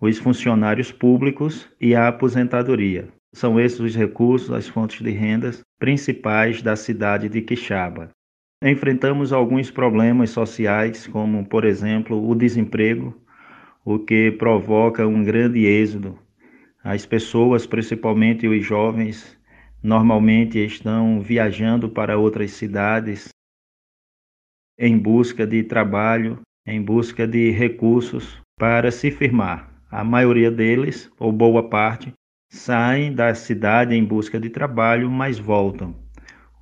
os 0.00 0.18
funcionários 0.18 0.92
públicos 0.92 1.68
e 1.80 1.96
a 1.96 2.06
aposentadoria. 2.06 3.08
São 3.32 3.58
esses 3.58 3.80
os 3.80 3.96
recursos, 3.96 4.52
as 4.52 4.68
fontes 4.68 5.02
de 5.02 5.10
rendas 5.10 5.62
principais 5.78 6.62
da 6.62 6.76
cidade 6.76 7.28
de 7.28 7.42
Quixaba. 7.42 8.10
Enfrentamos 8.62 9.34
alguns 9.34 9.70
problemas 9.70 10.30
sociais, 10.30 11.06
como, 11.06 11.46
por 11.46 11.64
exemplo, 11.64 12.26
o 12.26 12.34
desemprego, 12.34 13.14
o 13.84 13.98
que 13.98 14.30
provoca 14.30 15.06
um 15.06 15.22
grande 15.22 15.66
êxodo. 15.66 16.18
As 16.82 17.04
pessoas, 17.04 17.66
principalmente 17.66 18.48
os 18.48 18.64
jovens, 18.64 19.38
normalmente 19.82 20.58
estão 20.58 21.20
viajando 21.20 21.90
para 21.90 22.16
outras 22.16 22.52
cidades 22.52 23.28
em 24.78 24.98
busca 24.98 25.46
de 25.46 25.62
trabalho, 25.62 26.40
em 26.66 26.82
busca 26.82 27.26
de 27.26 27.50
recursos 27.50 28.40
para 28.58 28.90
se 28.90 29.10
firmar. 29.10 29.70
A 29.90 30.02
maioria 30.02 30.50
deles, 30.50 31.10
ou 31.18 31.30
boa 31.30 31.68
parte, 31.68 32.12
saem 32.50 33.14
da 33.14 33.34
cidade 33.34 33.94
em 33.94 34.04
busca 34.04 34.40
de 34.40 34.48
trabalho, 34.48 35.10
mas 35.10 35.38
voltam. 35.38 36.05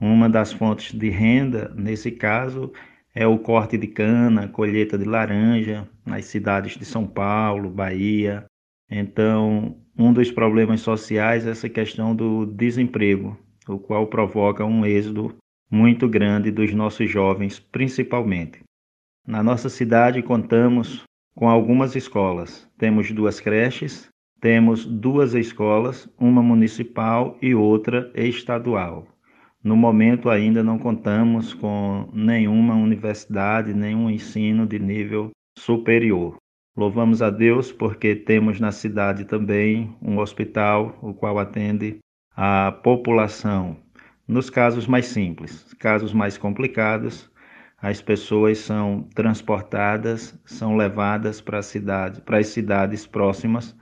Uma 0.06 0.28
das 0.28 0.52
fontes 0.52 0.92
de 0.92 1.08
renda, 1.08 1.72
nesse 1.74 2.10
caso, 2.10 2.70
é 3.14 3.26
o 3.26 3.38
corte 3.38 3.78
de 3.78 3.86
cana, 3.86 4.46
colheita 4.46 4.98
de 4.98 5.06
laranja 5.06 5.88
nas 6.04 6.26
cidades 6.26 6.76
de 6.76 6.84
São 6.84 7.06
Paulo, 7.06 7.70
Bahia. 7.70 8.44
Então, 8.90 9.78
um 9.96 10.12
dos 10.12 10.30
problemas 10.30 10.82
sociais 10.82 11.46
é 11.46 11.52
essa 11.52 11.70
questão 11.70 12.14
do 12.14 12.44
desemprego, 12.44 13.34
o 13.66 13.78
qual 13.78 14.06
provoca 14.06 14.62
um 14.62 14.84
êxodo 14.84 15.34
muito 15.70 16.06
grande 16.06 16.50
dos 16.50 16.74
nossos 16.74 17.10
jovens, 17.10 17.58
principalmente. 17.58 18.60
Na 19.26 19.42
nossa 19.42 19.70
cidade 19.70 20.22
contamos 20.22 21.02
com 21.34 21.48
algumas 21.48 21.96
escolas. 21.96 22.68
Temos 22.76 23.10
duas 23.10 23.40
creches, 23.40 24.10
temos 24.38 24.84
duas 24.84 25.32
escolas, 25.32 26.06
uma 26.18 26.42
municipal 26.42 27.38
e 27.40 27.54
outra 27.54 28.12
estadual. 28.14 29.13
No 29.64 29.74
momento 29.74 30.28
ainda 30.28 30.62
não 30.62 30.78
contamos 30.78 31.54
com 31.54 32.10
nenhuma 32.12 32.74
universidade, 32.74 33.72
nenhum 33.72 34.10
ensino 34.10 34.66
de 34.66 34.78
nível 34.78 35.30
superior. 35.58 36.36
Louvamos 36.76 37.22
a 37.22 37.30
Deus 37.30 37.72
porque 37.72 38.14
temos 38.14 38.60
na 38.60 38.70
cidade 38.70 39.24
também 39.24 39.96
um 40.02 40.18
hospital, 40.18 40.98
o 41.00 41.14
qual 41.14 41.38
atende 41.38 41.98
a 42.36 42.72
população 42.72 43.78
nos 44.28 44.50
casos 44.50 44.86
mais 44.86 45.06
simples, 45.06 45.72
casos 45.78 46.12
mais 46.12 46.36
complicados, 46.36 47.30
as 47.80 48.02
pessoas 48.02 48.58
são 48.58 49.08
transportadas, 49.14 50.38
são 50.44 50.76
levadas 50.76 51.40
para 51.40 51.58
a 51.58 51.62
cidade, 51.62 52.20
para 52.22 52.38
as 52.38 52.48
cidades 52.48 53.06
próximas, 53.06 53.76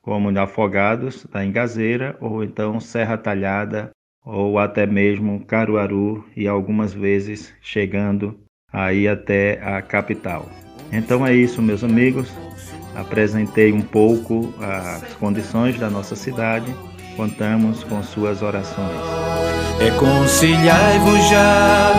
como 0.00 0.28
Afogados, 0.38 1.24
da 1.26 1.44
Engazeira, 1.44 2.16
ou 2.20 2.44
então 2.44 2.78
Serra 2.78 3.18
Talhada, 3.18 3.90
ou 4.26 4.58
até 4.58 4.84
mesmo 4.84 5.44
Caruaru 5.46 6.24
e 6.36 6.48
algumas 6.48 6.92
vezes 6.92 7.54
chegando 7.62 8.36
aí 8.72 9.06
até 9.06 9.60
a 9.62 9.80
capital. 9.80 10.50
Então 10.92 11.24
é 11.24 11.32
isso, 11.32 11.62
meus 11.62 11.84
amigos. 11.84 12.28
Apresentei 12.96 13.72
um 13.72 13.82
pouco 13.82 14.52
as 14.60 15.14
condições 15.14 15.78
da 15.78 15.88
nossa 15.88 16.16
cidade. 16.16 16.74
Contamos 17.16 17.84
com 17.84 18.02
suas 18.02 18.42
orações. 18.42 19.00
Reconciliai-vos 19.78 21.28
já, 21.28 21.92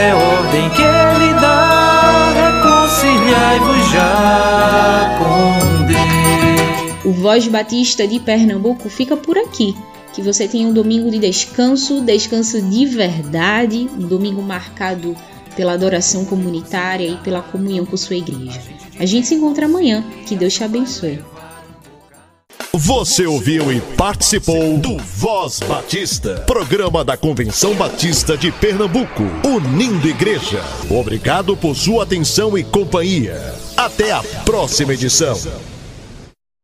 é 0.00 0.14
ordem 0.14 0.70
que 0.70 0.82
ele 0.82 1.34
dá. 1.40 2.32
Reconciliai-vos 2.32 3.90
já 3.90 5.18
com 5.18 5.86
Deus. 5.86 7.04
O 7.04 7.12
Voz 7.12 7.46
Batista 7.48 8.06
de 8.06 8.20
Pernambuco 8.20 8.88
fica 8.88 9.16
por 9.16 9.36
aqui. 9.36 9.74
Que 10.14 10.22
você 10.22 10.46
tenha 10.46 10.68
um 10.68 10.72
domingo 10.72 11.10
de 11.10 11.18
descanso, 11.18 12.00
descanso 12.00 12.62
de 12.62 12.86
verdade, 12.86 13.88
um 13.98 14.06
domingo 14.06 14.40
marcado 14.40 15.16
pela 15.56 15.72
adoração 15.72 16.24
comunitária 16.24 17.06
e 17.06 17.16
pela 17.16 17.42
comunhão 17.42 17.84
com 17.84 17.96
sua 17.96 18.16
igreja. 18.16 18.60
A 18.98 19.06
gente 19.06 19.26
se 19.26 19.34
encontra 19.34 19.66
amanhã. 19.66 20.04
Que 20.26 20.36
Deus 20.36 20.54
te 20.54 20.62
abençoe. 20.62 21.18
Você 22.72 23.24
ouviu 23.24 23.72
e 23.72 23.80
participou 23.80 24.78
do 24.78 24.98
Voz 24.98 25.60
Batista, 25.60 26.40
programa 26.40 27.04
da 27.04 27.16
Convenção 27.16 27.72
Batista 27.74 28.36
de 28.36 28.50
Pernambuco, 28.50 29.22
unindo 29.44 30.08
igreja. 30.08 30.60
Obrigado 30.90 31.56
por 31.56 31.76
sua 31.76 32.02
atenção 32.02 32.58
e 32.58 32.64
companhia. 32.64 33.54
Até 33.76 34.10
a 34.10 34.22
próxima 34.44 34.92
edição. 34.92 35.38